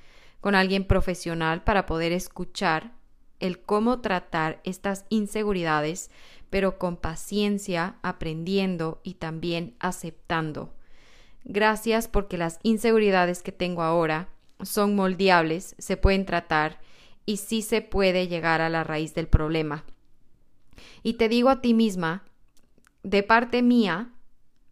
con 0.42 0.54
alguien 0.54 0.84
profesional 0.84 1.64
para 1.64 1.86
poder 1.86 2.12
escuchar 2.12 2.92
el 3.38 3.60
cómo 3.62 4.02
tratar 4.02 4.60
estas 4.64 5.06
inseguridades 5.08 6.10
pero 6.50 6.78
con 6.78 6.98
paciencia, 6.98 7.96
aprendiendo 8.02 9.00
y 9.04 9.14
también 9.14 9.74
aceptando. 9.80 10.74
Gracias 11.44 12.08
porque 12.08 12.36
las 12.36 12.58
inseguridades 12.62 13.42
que 13.42 13.52
tengo 13.52 13.80
ahora 13.80 14.28
son 14.62 14.94
moldeables, 14.94 15.74
se 15.78 15.96
pueden 15.96 16.26
tratar 16.26 16.78
y 17.30 17.36
sí 17.36 17.62
se 17.62 17.80
puede 17.80 18.26
llegar 18.26 18.60
a 18.60 18.68
la 18.68 18.82
raíz 18.82 19.14
del 19.14 19.28
problema. 19.28 19.84
Y 21.04 21.14
te 21.14 21.28
digo 21.28 21.48
a 21.48 21.60
ti 21.60 21.74
misma, 21.74 22.24
de 23.04 23.22
parte 23.22 23.62
mía, 23.62 24.10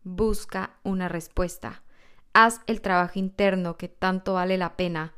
busca 0.03 0.75
una 0.83 1.09
respuesta. 1.09 1.85
Haz 2.33 2.63
el 2.67 2.81
trabajo 2.81 3.17
interno 3.17 3.77
que 3.77 3.87
tanto 3.87 4.35
vale 4.35 4.59
la 4.59 4.77
pena, 4.77 5.15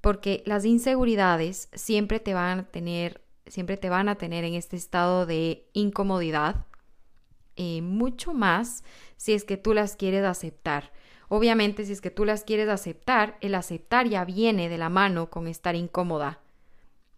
porque 0.00 0.42
las 0.46 0.64
inseguridades 0.64 1.68
siempre 1.74 2.20
te 2.20 2.32
van 2.32 2.60
a 2.60 2.64
tener 2.64 3.20
siempre 3.46 3.76
te 3.76 3.90
van 3.90 4.08
a 4.08 4.14
tener 4.14 4.44
en 4.44 4.54
este 4.54 4.76
estado 4.76 5.26
de 5.26 5.68
incomodidad, 5.74 6.64
eh, 7.56 7.82
mucho 7.82 8.32
más 8.32 8.82
si 9.18 9.34
es 9.34 9.44
que 9.44 9.58
tú 9.58 9.74
las 9.74 9.94
quieres 9.94 10.24
aceptar. 10.24 10.90
Obviamente, 11.28 11.84
si 11.84 11.92
es 11.92 12.00
que 12.00 12.10
tú 12.10 12.24
las 12.24 12.44
quieres 12.44 12.68
aceptar, 12.70 13.36
el 13.42 13.54
aceptar 13.54 14.06
ya 14.08 14.24
viene 14.24 14.70
de 14.70 14.78
la 14.78 14.88
mano 14.88 15.28
con 15.28 15.48
estar 15.48 15.76
incómoda. 15.76 16.40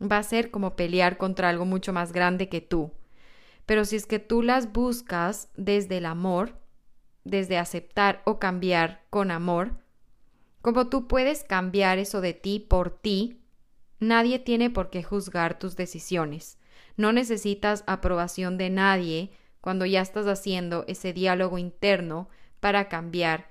Va 0.00 0.18
a 0.18 0.22
ser 0.22 0.50
como 0.50 0.76
pelear 0.76 1.16
contra 1.18 1.48
algo 1.48 1.66
mucho 1.66 1.92
más 1.92 2.12
grande 2.12 2.48
que 2.48 2.60
tú. 2.60 2.92
Pero 3.66 3.84
si 3.84 3.96
es 3.96 4.06
que 4.06 4.18
tú 4.18 4.42
las 4.42 4.72
buscas 4.72 5.48
desde 5.56 5.98
el 5.98 6.06
amor, 6.06 6.56
desde 7.24 7.58
aceptar 7.58 8.22
o 8.24 8.38
cambiar 8.38 9.02
con 9.10 9.30
amor, 9.30 9.72
como 10.62 10.88
tú 10.88 11.06
puedes 11.06 11.44
cambiar 11.44 11.98
eso 11.98 12.20
de 12.20 12.34
ti 12.34 12.60
por 12.60 12.90
ti, 12.90 13.40
Nadie 14.00 14.38
tiene 14.38 14.70
por 14.70 14.88
qué 14.88 15.02
juzgar 15.02 15.58
tus 15.58 15.76
decisiones. 15.76 16.58
No 16.96 17.12
necesitas 17.12 17.84
aprobación 17.86 18.56
de 18.56 18.70
nadie 18.70 19.30
cuando 19.60 19.84
ya 19.84 20.00
estás 20.00 20.26
haciendo 20.26 20.84
ese 20.88 21.12
diálogo 21.12 21.58
interno 21.58 22.30
para 22.60 22.88
cambiar 22.88 23.48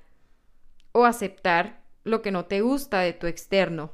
o 0.91 1.05
aceptar 1.05 1.83
lo 2.03 2.23
que 2.23 2.31
no 2.31 2.45
te 2.45 2.61
gusta 2.61 2.99
de 3.01 3.13
tu 3.13 3.27
externo. 3.27 3.93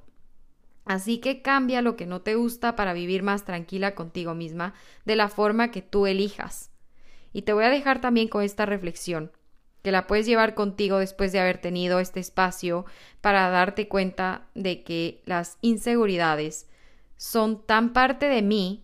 Así 0.85 1.17
que 1.17 1.41
cambia 1.41 1.81
lo 1.81 1.95
que 1.95 2.05
no 2.05 2.21
te 2.21 2.35
gusta 2.35 2.75
para 2.75 2.93
vivir 2.93 3.23
más 3.23 3.43
tranquila 3.43 3.95
contigo 3.95 4.35
misma 4.35 4.73
de 5.03 5.15
la 5.15 5.29
forma 5.29 5.71
que 5.71 5.81
tú 5.81 6.05
elijas. 6.05 6.69
Y 7.33 7.41
te 7.41 7.53
voy 7.53 7.65
a 7.65 7.69
dejar 7.69 7.99
también 7.99 8.27
con 8.27 8.43
esta 8.43 8.65
reflexión 8.65 9.31
que 9.81 9.91
la 9.91 10.07
puedes 10.07 10.25
llevar 10.25 10.55
contigo 10.55 10.97
después 10.97 11.31
de 11.31 11.39
haber 11.39 11.59
tenido 11.59 11.99
este 11.99 12.19
espacio 12.19 12.85
para 13.21 13.49
darte 13.49 13.87
cuenta 13.87 14.47
de 14.55 14.83
que 14.83 15.21
las 15.25 15.59
inseguridades 15.61 16.67
son 17.17 17.63
tan 17.63 17.93
parte 17.93 18.27
de 18.27 18.41
mí, 18.41 18.83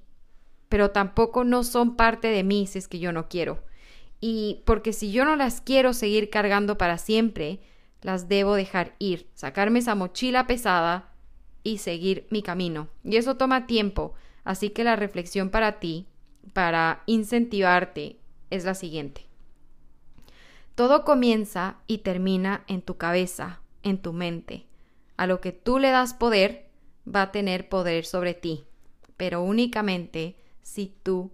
pero 0.69 0.91
tampoco 0.91 1.43
no 1.43 1.63
son 1.63 1.95
parte 1.95 2.27
de 2.27 2.43
mí 2.43 2.67
si 2.67 2.77
es 2.77 2.87
que 2.87 2.99
yo 2.99 3.11
no 3.11 3.29
quiero. 3.29 3.63
Y 4.19 4.61
porque 4.65 4.93
si 4.93 5.11
yo 5.11 5.25
no 5.25 5.35
las 5.35 5.61
quiero 5.61 5.93
seguir 5.93 6.29
cargando 6.29 6.77
para 6.77 6.99
siempre, 6.99 7.61
las 8.01 8.27
debo 8.27 8.53
dejar 8.53 8.93
ir, 8.99 9.27
sacarme 9.33 9.79
esa 9.79 9.95
mochila 9.95 10.45
pesada 10.45 11.10
y 11.63 11.77
seguir 11.77 12.27
mi 12.29 12.41
camino. 12.41 12.87
Y 13.03 13.17
eso 13.17 13.37
toma 13.37 13.67
tiempo, 13.67 14.13
así 14.43 14.69
que 14.69 14.83
la 14.83 14.95
reflexión 14.95 15.49
para 15.49 15.79
ti, 15.79 16.07
para 16.53 17.03
incentivarte, 17.05 18.17
es 18.49 18.65
la 18.65 18.73
siguiente. 18.73 19.25
Todo 20.75 21.03
comienza 21.03 21.77
y 21.87 21.99
termina 21.99 22.63
en 22.67 22.81
tu 22.81 22.97
cabeza, 22.97 23.61
en 23.83 24.01
tu 24.01 24.13
mente. 24.13 24.65
A 25.17 25.27
lo 25.27 25.41
que 25.41 25.51
tú 25.51 25.79
le 25.79 25.91
das 25.91 26.13
poder, 26.13 26.69
va 27.07 27.23
a 27.23 27.31
tener 27.31 27.69
poder 27.69 28.05
sobre 28.05 28.33
ti, 28.33 28.65
pero 29.17 29.41
únicamente 29.41 30.35
si 30.61 30.95
tú 31.03 31.31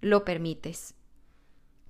lo 0.00 0.24
permites. 0.24 0.94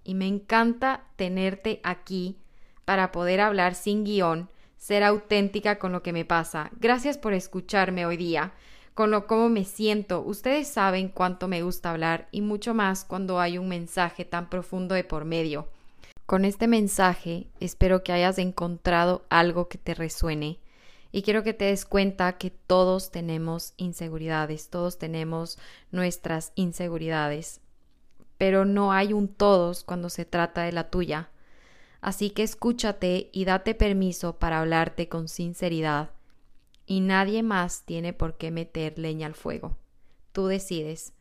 Y 0.05 0.15
me 0.15 0.27
encanta 0.27 1.07
tenerte 1.17 1.81
aquí 1.85 2.37
para 2.85 3.13
poder 3.13 3.41
hablar 3.41 3.75
sin 3.75 4.05
guion, 4.05 4.49
ser 4.79 5.05
auténtica 5.05 5.79
con 5.79 5.93
lo 5.93 6.03
que 6.03 6.13
me 6.15 6.25
pasa. 6.25 6.71
Gracias 6.81 7.19
por 7.19 7.35
escucharme 7.35 8.07
hoy 8.07 8.17
día. 8.17 8.53
con 8.95 9.13
lo 9.13 9.29
cómo 9.29 9.49
me 9.49 9.65
siento. 9.65 10.23
Ustedes 10.23 10.67
saben 10.67 11.09
cuánto 11.09 11.47
me 11.47 11.63
gusta 11.63 11.93
hablar 11.93 12.27
y 12.33 12.41
mucho 12.41 12.75
más 12.75 13.05
cuando 13.05 13.39
hay 13.39 13.57
un 13.57 13.69
mensaje 13.69 14.25
tan 14.25 14.51
profundo 14.51 14.97
de 14.97 15.05
por 15.05 15.25
medio. 15.25 15.69
Con 16.27 16.45
este 16.45 16.67
mensaje 16.67 17.47
espero 17.61 18.03
que 18.03 18.13
hayas 18.13 18.39
encontrado 18.39 19.25
algo 19.31 19.69
que 19.69 19.79
te 19.79 19.95
resuene 19.95 20.59
y 21.13 21.23
quiero 21.23 21.43
que 21.43 21.55
te 21.55 21.67
des 21.67 21.85
cuenta 21.85 22.39
que 22.39 22.51
todos 22.51 23.11
tenemos 23.11 23.73
inseguridades, 23.77 24.69
todos 24.69 24.99
tenemos 24.99 25.59
nuestras 25.91 26.53
inseguridades, 26.55 27.61
pero 28.37 28.65
no 28.65 28.93
hay 28.93 29.13
un 29.13 29.29
todos 29.29 29.85
cuando 29.85 30.11
se 30.11 30.25
trata 30.25 30.63
de 30.63 30.73
la 30.73 30.91
tuya. 30.91 31.31
Así 32.01 32.31
que 32.31 32.43
escúchate 32.43 33.29
y 33.33 33.45
date 33.45 33.75
permiso 33.75 34.39
para 34.39 34.61
hablarte 34.61 35.09
con 35.09 35.29
sinceridad 35.29 36.11
y 36.87 37.01
nadie 37.01 37.43
más 37.43 37.85
tiene 37.85 38.13
por 38.13 38.37
qué 38.37 38.51
meter 38.51 38.99
leña 38.99 39.27
al 39.27 39.35
fuego. 39.35 39.77
Tú 40.33 40.47
decides, 40.47 41.13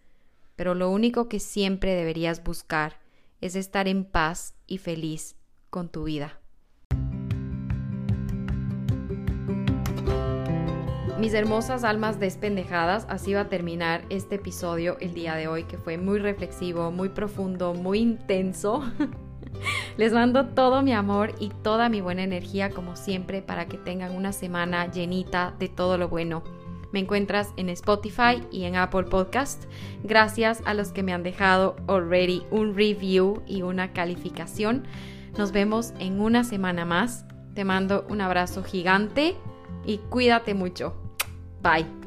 pero 0.56 0.76
lo 0.76 0.90
único 0.90 1.28
que 1.28 1.40
siempre 1.40 1.94
deberías 1.94 2.44
buscar 2.44 3.00
es 3.42 3.56
estar 3.56 3.88
en 3.88 4.06
paz 4.06 4.56
y 4.66 4.78
feliz 4.78 5.36
con 5.70 5.90
tu 5.90 6.04
vida. 6.04 6.40
Mis 11.20 11.34
hermosas 11.34 11.84
almas 11.84 12.20
despendejadas, 12.20 13.08
así 13.10 13.34
va 13.34 13.42
a 13.42 13.50
terminar 13.50 14.06
este 14.10 14.36
episodio 14.36 14.98
el 15.00 15.16
día 15.16 15.36
de 15.36 15.48
hoy, 15.48 15.64
que 15.64 15.80
fue 15.80 15.98
muy 15.98 16.20
reflexivo, 16.20 16.92
muy 16.92 17.10
profundo, 17.10 17.74
muy 17.74 18.00
intenso. 18.00 18.84
Les 19.98 20.14
mando 20.14 20.48
todo 20.48 20.82
mi 20.82 20.94
amor 20.94 21.34
y 21.40 21.50
toda 21.50 21.90
mi 21.90 22.02
buena 22.02 22.24
energía 22.24 22.70
como 22.70 22.96
siempre 22.96 23.42
para 23.42 23.68
que 23.68 23.78
tengan 23.78 24.16
una 24.16 24.32
semana 24.32 24.92
llenita 24.92 25.54
de 25.60 25.70
todo 25.70 25.98
lo 25.98 26.10
bueno. 26.10 26.44
Me 26.92 27.00
encuentras 27.00 27.54
en 27.58 27.70
Spotify 27.70 28.42
y 28.52 28.64
en 28.64 28.76
Apple 28.76 29.04
Podcast. 29.04 29.66
Gracias 30.04 30.62
a 30.66 30.74
los 30.74 30.92
que 30.92 31.04
me 31.04 31.14
han 31.14 31.24
dejado 31.24 31.76
already 31.88 32.44
un 32.50 32.76
review 32.76 33.44
y 33.46 33.62
una 33.62 33.92
calificación. 33.92 34.86
Nos 35.38 35.52
vemos 35.52 35.94
en 36.00 36.22
una 36.22 36.44
semana 36.44 36.86
más. 36.86 37.26
Te 37.54 37.66
mando 37.66 38.06
un 38.10 38.22
abrazo 38.22 38.64
gigante 38.64 39.36
y 39.86 39.98
cuídate 39.98 40.54
mucho. 40.54 40.96
Bye. 41.62 42.07